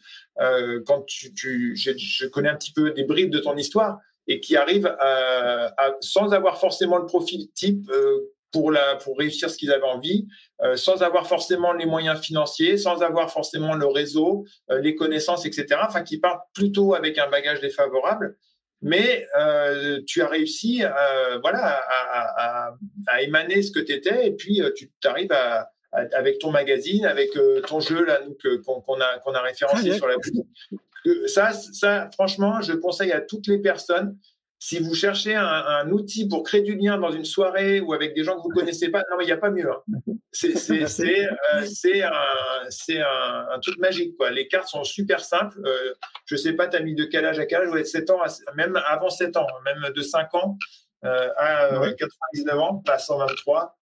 [0.86, 3.98] quand tu, tu je, je, connais un petit peu des bribes de ton histoire
[4.30, 7.90] et qui arrivent à, sans avoir forcément le profil type
[8.52, 10.26] pour, la, pour réussir ce qu'ils avaient envie,
[10.62, 15.46] euh, sans avoir forcément les moyens financiers, sans avoir forcément le réseau, euh, les connaissances,
[15.46, 15.80] etc.
[15.86, 18.36] Enfin, qui partent plutôt avec un bagage défavorable.
[18.82, 20.82] Mais euh, tu as réussi
[21.42, 22.74] voilà, à,
[23.08, 27.28] à, émaner ce que tu étais et puis tu arrives à, avec ton magazine, avec
[27.68, 28.20] ton jeu là
[28.64, 30.16] qu'on a, qu'on a référencé sur la
[31.26, 34.16] ça, ça, franchement, je conseille à toutes les personnes
[34.62, 38.22] si vous cherchez un, outil pour créer du lien dans une soirée ou avec des
[38.24, 39.70] gens que vous ne connaissez pas, non, mais il n'y a pas mieux.
[39.70, 39.82] Hein.
[40.32, 40.52] C'est
[42.04, 42.12] euh,
[43.50, 44.18] un, truc magique.
[44.18, 44.30] Quoi.
[44.30, 45.58] Les cartes sont super simples.
[45.64, 45.94] Euh,
[46.26, 48.10] je ne sais pas, tu as mis de quel âge à quel âge être 7
[48.10, 48.20] ans,
[48.54, 50.58] même avant 7 ans, même de 5 ans
[51.06, 53.79] euh, à 99 ans, pas 123.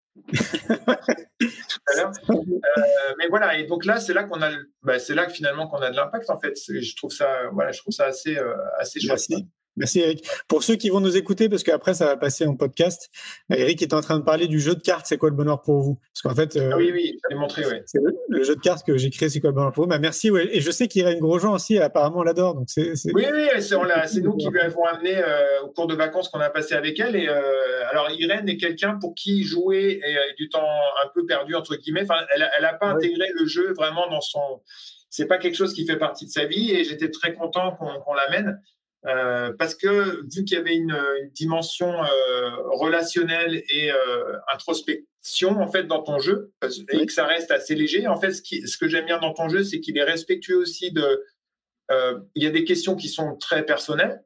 [3.18, 4.50] Mais voilà, et donc là, c'est là qu'on a,
[4.82, 6.54] bah, c'est là que finalement qu'on a de l'impact en fait.
[6.68, 8.38] Je trouve ça, voilà, je trouve ça assez,
[8.78, 9.20] assez chouette.
[9.30, 10.26] Merci Eric.
[10.48, 13.10] Pour ceux qui vont nous écouter, parce qu'après ça va passer en podcast,
[13.50, 15.06] Eric est en train de parler du jeu de cartes.
[15.06, 15.98] C'est quoi le bonheur pour vous?
[16.12, 17.64] Parce qu'en fait, euh, ah oui, oui, je montré.
[17.66, 17.78] Oui.
[17.86, 19.28] C'est le, jeu de cartes que j'ai créé.
[19.28, 19.90] C'est quoi le bonheur pour vous?
[19.90, 20.30] Bah, Merci.
[20.30, 20.48] Ouais.
[20.52, 22.54] Et je sais qu'Irène Grosjean aussi, apparemment, l'adore.
[22.54, 22.92] Donc c'est.
[23.12, 26.50] Oui, oui, c'est nous qui lui avons amené euh, au cours de vacances qu'on a
[26.50, 27.16] passé avec elle.
[27.16, 30.66] Et euh, alors Irène est quelqu'un pour qui jouer est du temps
[31.04, 32.02] un peu perdu entre guillemets.
[32.02, 34.60] Enfin, elle, elle a pas intégré le jeu vraiment dans son
[35.14, 38.14] c'est pas quelque chose qui fait partie de sa vie et j'étais très content qu'on
[38.14, 38.60] l'amène.
[39.06, 40.96] Euh, parce que vu qu'il y avait une,
[41.34, 46.52] dimension euh, relationnelle et euh, introspection en fait dans ton jeu
[46.90, 49.62] et que ça reste assez léger, en fait, ce, que j'aime bien dans ton jeu,
[49.62, 51.22] c'est qu'il est respectueux aussi de.
[52.34, 54.22] il y a des questions qui sont très personnelles,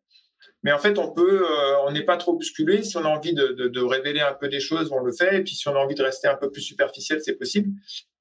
[0.63, 1.45] mais en fait, on peut,
[1.87, 2.83] on n'est pas trop bousculé.
[2.83, 5.39] Si on a envie de, révéler un peu des choses, on le fait.
[5.39, 7.71] Et puis, si on a envie de rester un peu plus superficiel, c'est possible.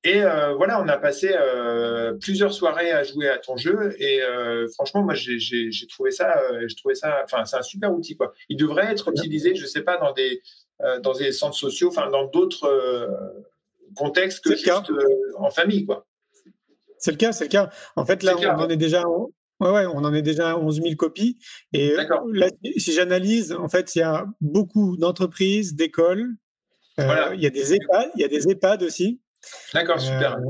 [0.04, 3.96] Et euh, voilà, on a passé euh, plusieurs soirées à jouer à ton jeu.
[4.00, 7.22] Et euh, franchement, moi, j'ai trouvé ça, j'ai trouvé ça.
[7.24, 8.34] Enfin, c'est un super outil, quoi.
[8.50, 10.42] Il devrait être utilisé, je sais pas, dans des
[11.02, 13.10] dans des centres sociaux, enfin, dans d'autres
[13.96, 14.92] contextes que juste
[15.38, 16.06] en famille, quoi.
[17.00, 17.70] C'est le cas, c'est le cas.
[17.96, 19.04] En fait, là, on en est déjà
[19.60, 21.40] Ouais, ouais, on en est déjà à 11 000 copies.
[21.74, 26.36] Et là, si j'analyse, en fait, il y a beaucoup d'entreprises, d'écoles.
[27.00, 29.20] Euh, il y a des EHPAD, il y a des EHPAD aussi.
[29.74, 30.38] D'accord, super.
[30.38, 30.50] Euh,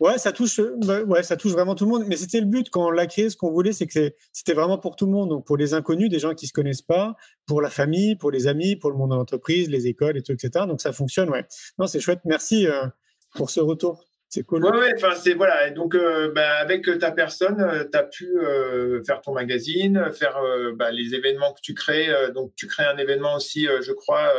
[0.00, 2.04] ouais, ça touche, bah, ouais, ça touche vraiment tout le monde.
[2.06, 3.30] Mais c'était le but quand on l'a créé.
[3.30, 5.28] Ce qu'on voulait, c'est que c'était vraiment pour tout le monde.
[5.30, 7.14] Donc pour les inconnus, des gens qui se connaissent pas,
[7.46, 10.32] pour la famille, pour les amis, pour le monde de l'entreprise, les écoles et tout,
[10.32, 10.66] etc.
[10.66, 11.30] Donc ça fonctionne.
[11.30, 11.46] Ouais.
[11.78, 12.20] Non, c'est chouette.
[12.24, 12.86] Merci euh,
[13.34, 14.09] pour ce retour.
[14.32, 14.64] C'est cool.
[14.64, 15.70] Oui, ouais, enfin, c'est voilà.
[15.70, 20.40] Donc, euh, bah, avec ta personne, euh, tu as pu euh, faire ton magazine, faire
[20.76, 22.08] bah, les événements que tu crées.
[22.32, 24.32] donc, tu crées un événement aussi, je crois,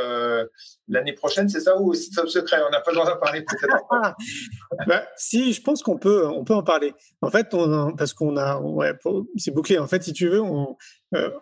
[0.87, 3.41] l'année prochaine, c'est ça ou aussi top secret On n'a pas le droit d'en parler
[3.41, 3.83] peut-être.
[4.87, 6.93] bah, si, je pense qu'on peut, on peut en parler.
[7.21, 8.93] En fait, on, parce qu'on a, ouais,
[9.35, 9.77] c'est bouclé.
[9.77, 10.73] En fait, si tu veux, on, euh,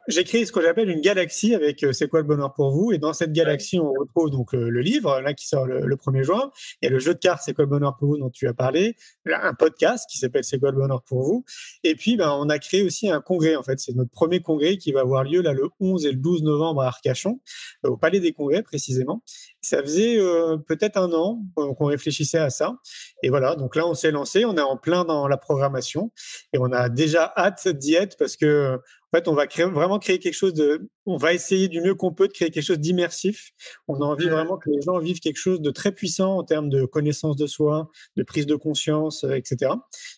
[0.08, 2.92] j'ai créé ce que j'appelle une galaxie avec euh, C'est quoi le bonheur pour vous?
[2.92, 6.24] Et dans cette galaxie, on retrouve donc euh, le livre, là qui sort le, 1er
[6.24, 6.52] juin,
[6.82, 8.96] et le jeu de cartes C'est quoi le bonheur pour vous dont tu as parlé,
[9.26, 11.46] un podcast qui s'appelle C'est quoi le bonheur pour vous
[11.84, 13.80] Et puis, ben, on a créé aussi un congrès, en fait.
[13.80, 16.82] C'est notre premier congrès qui va avoir lieu là le 11 et le 12 novembre
[16.82, 17.40] à Arcachon,
[17.84, 19.22] au Palais des Congrès précisément.
[19.62, 20.18] Ça faisait
[20.68, 22.78] peut-être un an qu'on réfléchissait à ça.
[23.24, 26.12] Et voilà, donc là, on s'est lancé, on est en plein dans la programmation
[26.54, 28.80] et on a déjà hâte d'y être parce que
[29.12, 30.88] en fait, on va vraiment créer quelque chose de.
[31.12, 33.50] On va essayer du mieux qu'on peut de créer quelque chose d'immersif.
[33.88, 36.70] On a envie vraiment que les gens vivent quelque chose de très puissant en termes
[36.70, 39.72] de connaissance de soi, de prise de conscience, euh, etc.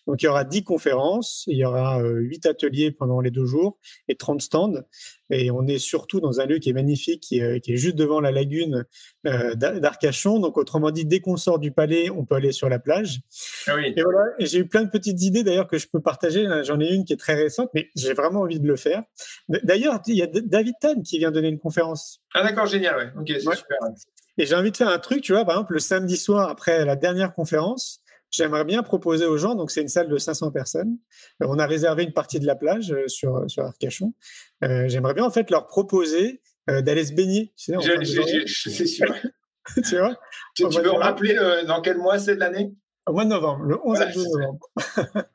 [0.06, 3.46] Donc, il y aura 10 conférences, il y aura 8 euh, ateliers pendant les deux
[3.46, 4.82] jours et 30 stands.
[5.30, 8.30] Et on est surtout dans un lieu qui est magnifique, qui est, juste devant la
[8.30, 8.84] lagune
[9.26, 10.40] euh, d'Arcachon.
[10.40, 13.20] Donc, autrement dit, dès qu'on sort du palais, on peut aller sur la plage.
[13.66, 14.24] Ah et voilà.
[14.40, 16.46] J'ai eu plein de petites idées d'ailleurs que je peux partager.
[16.64, 19.04] J'en ai une qui est très récente, mais j'ai vraiment envie de le faire.
[19.48, 20.74] D'ailleurs, il y a David
[21.04, 22.20] Qui vient donner une conférence.
[22.34, 23.12] Ah d'accord, génial, ouais.
[23.18, 23.78] Ok, c'est super.
[24.38, 26.84] Et j'ai envie de faire un truc, tu vois, par exemple, le samedi soir après
[26.84, 30.96] la dernière conférence, j'aimerais bien proposer aux gens, donc c'est une salle de 500 personnes,
[31.42, 34.14] euh, on a réservé une partie de la plage euh, sur, sur Arcachon,
[34.64, 37.52] euh, j'aimerais bien en fait leur proposer d'aller se baigner.
[37.56, 39.12] Tu sais, sûr.
[39.84, 40.16] tu vois
[40.54, 41.34] Tu, tu veux rappeler
[41.66, 42.72] dans quel mois c'est de l'année?
[43.04, 44.70] Au mois de novembre, le 11 novembre.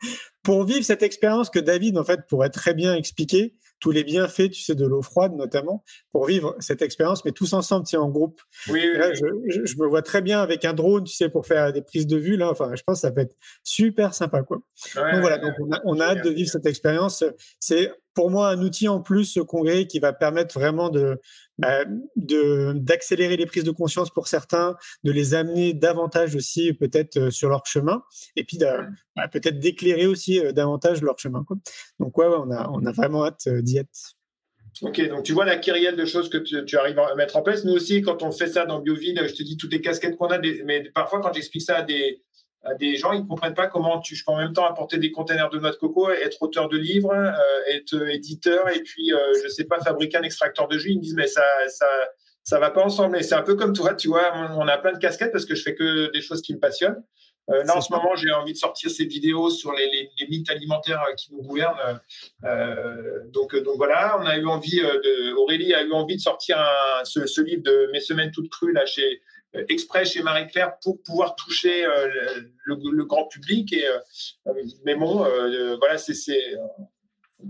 [0.44, 4.50] Pour vivre cette expérience que David, en fait, pourrait très bien expliquer, tous les bienfaits,
[4.50, 7.98] tu sais, de l'eau froide notamment, pour vivre cette expérience, mais tous ensemble, tu sais,
[7.98, 8.42] en groupe.
[8.70, 9.62] Oui, oui, Là, oui.
[9.66, 12.18] je, me vois très bien avec un drone, tu sais, pour faire des prises de
[12.18, 12.38] vue.
[12.38, 14.58] Là, enfin, je pense que ça peut être super sympa, quoi.
[14.96, 17.24] Ouais, Donc voilà, donc on a, on a hâte de vivre cette expérience.
[17.60, 21.20] C'est pour moi un outil en plus, ce congrès, qui va permettre vraiment de
[21.60, 27.18] bah, de- d'accélérer les prises de conscience pour certains, de les amener davantage aussi peut-être
[27.18, 28.02] euh, sur leur chemin,
[28.36, 31.44] et puis bah, peut-être d'éclairer aussi euh, davantage leur chemin.
[31.44, 31.58] Quoi.
[32.00, 34.00] Donc ouais, ouais, on a on a vraiment hâte euh, d'y être.
[34.82, 37.44] Ok, donc tu vois la kyrielle de choses que tu, tu arrives à mettre en
[37.44, 37.66] place.
[37.66, 40.28] Nous aussi, quand on fait ça dans Bioville, je te dis toutes les casquettes qu'on
[40.28, 42.22] a, des- mais parfois quand j'explique ça à des,
[42.76, 45.12] des gens, ils ne comprennent pas comment tu, je peux en même temps apporter des
[45.12, 49.18] containers de noix de coco, être auteur de livres, euh, être éditeur et puis, euh,
[49.44, 50.92] je sais pas, fabriquer un extracteur de jus.
[50.92, 51.88] Ils me disent, mais ça, ça,
[52.44, 53.18] ça va pas ensemble.
[53.18, 55.56] Et c'est un peu comme toi, tu vois, on a plein de casquettes parce que
[55.56, 57.04] je fais que des choses qui me passionnent.
[57.50, 60.28] Euh, là, en ce moment, j'ai envie de sortir ces vidéos sur les, les, les
[60.28, 61.78] mythes alimentaires euh, qui nous gouvernent.
[62.44, 66.18] Euh, donc, euh, donc voilà, on a eu envie euh, de, Aurélie a eu envie
[66.18, 69.20] de sortir un- ce, ce livre de Mes semaines toutes crues là chez euh,
[69.54, 72.08] exprès chez Marie Claire pour pouvoir toucher euh,
[72.66, 73.74] le, grand public.
[73.74, 73.98] Et euh,
[74.48, 76.14] euh, mais bon, euh, voilà, c'est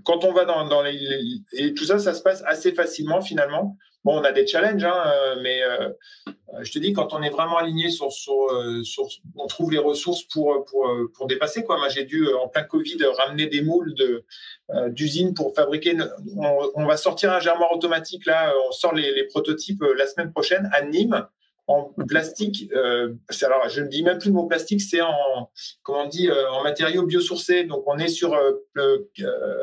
[0.03, 3.77] quand on va dans, dans les, et tout ça, ça se passe assez facilement finalement.
[4.03, 5.89] Bon, on a des challenges, hein, euh, mais euh,
[6.53, 8.81] euh, je te dis, quand on est vraiment aligné sur, sur, euh,
[9.35, 11.63] on trouve les ressources pour, pour, euh, pour dépasser.
[11.63, 11.77] Quoi.
[11.77, 14.23] Moi, j'ai dû, euh, en plein Covid, ramener des moules de,
[14.69, 15.97] euh, d'usine pour fabriquer.
[16.37, 20.31] On, va sortir un germoir automatique, là, euh, on sort les, prototypes euh, la semaine
[20.31, 21.27] prochaine à Nîmes
[21.67, 22.71] en plastique.
[22.73, 23.13] Euh,
[23.43, 25.51] alors, je ne dis même plus le mot plastique, c'est en,
[25.83, 27.65] comment on dit, euh, en matériaux biosourcés.
[27.65, 28.63] Donc, on est sur, euh,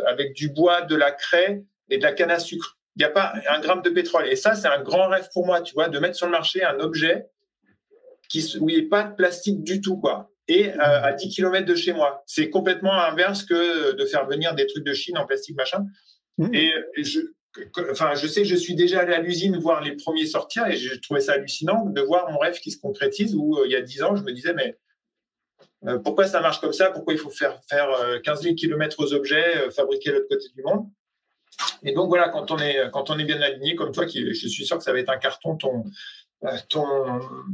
[0.07, 2.79] avec du bois, de la craie et de la canne à sucre.
[2.97, 4.29] Il n'y a pas un gramme de pétrole.
[4.29, 6.63] Et ça, c'est un grand rêve pour moi, tu vois, de mettre sur le marché
[6.63, 7.27] un objet
[8.29, 10.31] qui, où il n'y ait pas de plastique du tout, quoi.
[10.47, 12.23] Et à 10 km de chez moi.
[12.27, 15.87] C'est complètement inverse que de faire venir des trucs de Chine en plastique, machin.
[16.37, 16.55] Mhm.
[16.55, 17.21] Et je,
[17.91, 21.01] enfin, je sais je suis déjà allé à l'usine voir les premiers sortir et j'ai
[21.01, 23.81] trouvé ça hallucinant de voir mon rêve qui se concrétise où euh, il y a
[23.81, 24.79] 10 ans, je me disais, mais
[25.87, 26.91] euh, pourquoi ça marche comme ça?
[26.91, 30.29] Pourquoi il faut faire, faire euh, 15 000 km aux objets, euh, fabriquer de l'autre
[30.29, 30.87] côté du monde?
[31.85, 34.93] Et donc voilà, quand on est, bien aligné, comme toi, je suis sûr que ça
[34.93, 35.85] va être un carton, ton,
[36.69, 36.85] ton,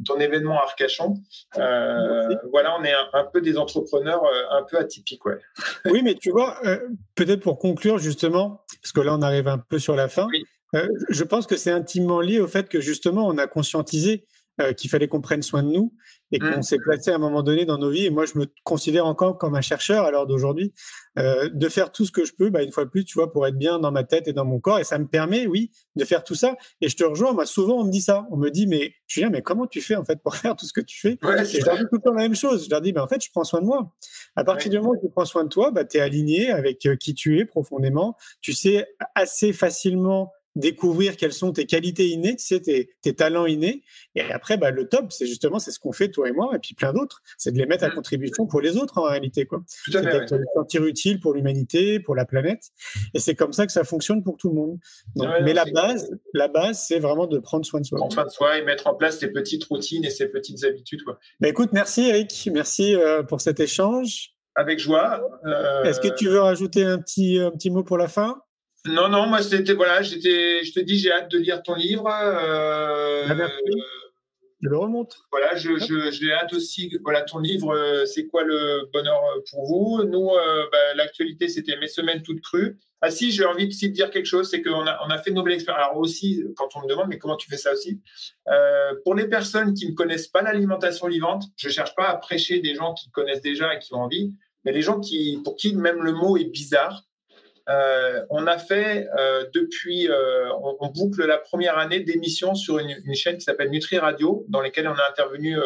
[0.07, 1.15] ton événement à Arcachon.
[1.59, 5.25] Euh, voilà, on est un, un peu des entrepreneurs euh, un peu atypiques.
[5.27, 5.39] Ouais.
[5.87, 6.79] Oui, mais tu vois, euh,
[7.15, 10.45] peut-être pour conclure justement, parce que là on arrive un peu sur la fin, Oui.
[10.75, 14.27] euh, je pense que c'est intimement lié au fait que justement on a conscientisé
[14.61, 15.95] euh, qu'il fallait qu'on prenne soin de nous
[16.33, 16.63] et qu'on Mm.
[16.63, 18.07] s'est placé à un moment donné dans nos vies.
[18.07, 20.73] Et moi, je me considère encore comme un chercheur à l'heure d'aujourd'hui,
[21.19, 23.33] euh, de faire tout ce que je peux, bah, une fois de plus, tu vois,
[23.33, 24.79] pour être bien dans ma tête et dans mon corps.
[24.79, 26.57] Et ça me permet, oui, de faire tout ça.
[26.81, 28.27] Et je te rejoins, moi, souvent, on me dit ça.
[28.31, 30.73] On me dit, mais Julien, mais comment tu fais en fait pour faire tout ce
[30.73, 31.19] que tu fais?
[31.23, 32.65] Ouais, et je leur dis tout le temps la même chose.
[32.67, 33.93] Je leur dis, ben, en fait, je prends soin de moi.
[34.37, 34.77] À partir Ouais.
[34.79, 37.15] du moment où tu prends soin de toi, bah, tu es aligné avec euh, qui
[37.15, 38.17] tu es profondément.
[38.41, 38.87] Tu sais
[39.17, 43.83] assez facilement découvrir quelles sont tes qualités innées, tu sais, tes, tes talents innés.
[44.15, 46.59] Et après, bah, le top, c'est justement c'est ce qu'on fait, toi et moi, et
[46.59, 47.23] puis plein d'autres.
[47.39, 47.95] C'est de les mettre à Mm.
[47.95, 49.47] contribution pour les autres, en réalité.
[49.47, 49.63] Quoi.
[49.85, 50.33] tout à C'est fait.
[50.35, 50.41] ouais.
[50.55, 52.71] sentir utile pour l'humanité, pour la planète.
[53.15, 54.79] Et c'est comme ça que ça fonctionne pour tout le monde.
[55.17, 57.99] Donc, Ouais, mais non, la base, la base, c'est vraiment de prendre soin de soi.
[57.99, 61.03] Prendre soin de soi et mettre en place ses petites routines et ses petites habitudes.
[61.05, 61.19] Quoi.
[61.41, 64.35] Bah, écoute, merci Eric, merci euh, pour cet échange.
[64.57, 65.23] Avec joie.
[65.47, 68.43] euh, Est-ce que tu veux rajouter un petit, un petit mot pour la fin?
[68.87, 72.07] Non, non, moi, c'était, voilà, j'étais, je te dis, j'ai hâte de lire ton livre.
[72.09, 73.55] euh, Ah, merci.
[74.63, 75.17] Je le remonte.
[75.31, 79.41] Voilà, je, je, j'ai hâte aussi, voilà, ton livre, euh, c'est quoi le bonheur euh,
[79.51, 80.05] pour vous?
[80.05, 82.79] Nous, euh, bah, l'actualité, c'était mes semaines toutes crues.
[83.03, 85.31] Ah si, j'ai envie aussi de dire quelque chose, c'est qu'on a, on a fait
[85.31, 85.83] une nouvelle expérience.
[85.87, 88.01] Alors aussi, quand on me demande, mais comment tu fais ça aussi?
[88.49, 92.61] Euh, Pour les personnes qui ne connaissent pas l'alimentation vivante, je cherche pas à prêcher
[92.61, 94.35] des gens qui connaissent déjà et qui ont envie,
[94.67, 97.05] mais les gens qui, pour qui même le mot est bizarre.
[97.71, 102.79] Euh, on a fait euh, depuis, euh, on, on, boucle la première année d'émissions sur
[102.79, 105.57] une, une, chaîne qui s'appelle Nutri Radio, dans lesquelles on a intervenu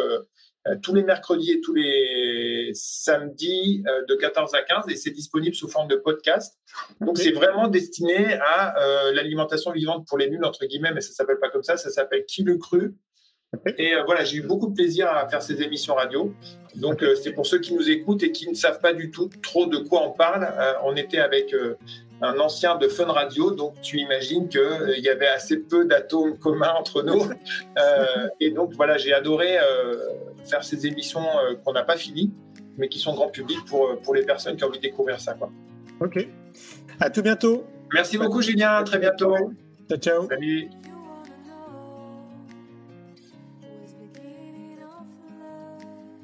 [0.82, 5.68] tous les mercredis et tous les samedis de 14 à 15, et c'est disponible sous
[5.68, 6.58] forme de podcast.
[7.00, 8.74] Donc c'est vraiment destiné à
[9.12, 12.24] l'alimentation vivante pour les nuls entre guillemets, mais ça s'appelle pas comme ça, ça s'appelle
[12.24, 12.94] Qui le cru?
[13.78, 16.32] Et euh, voilà, j'ai eu beaucoup de plaisir à faire ces émissions radio.
[16.74, 19.30] Donc, euh, c'est pour ceux qui nous écoutent et qui ne savent pas du tout
[19.42, 20.44] trop de quoi on parle.
[20.44, 21.54] Euh, on était avec
[22.20, 26.72] un ancien de Fun Radio, donc tu imagines qu'il y avait assez peu d'atomes communs
[26.78, 27.22] entre nous.
[28.40, 29.58] Et donc, voilà, j'ai adoré
[30.44, 31.24] faire ces émissions
[31.64, 32.32] qu'on n'a pas finies,
[32.78, 35.34] mais qui sont grand public pour, pour les personnes qui ont envie de découvrir ça.
[35.34, 35.50] Quoi.
[36.00, 36.26] Ok.
[37.00, 37.64] À tout bientôt.
[37.92, 38.76] Merci beaucoup, Julien.
[38.76, 39.34] À très bientôt.
[39.88, 40.28] Ciao, ciao.
[40.28, 40.68] Salut.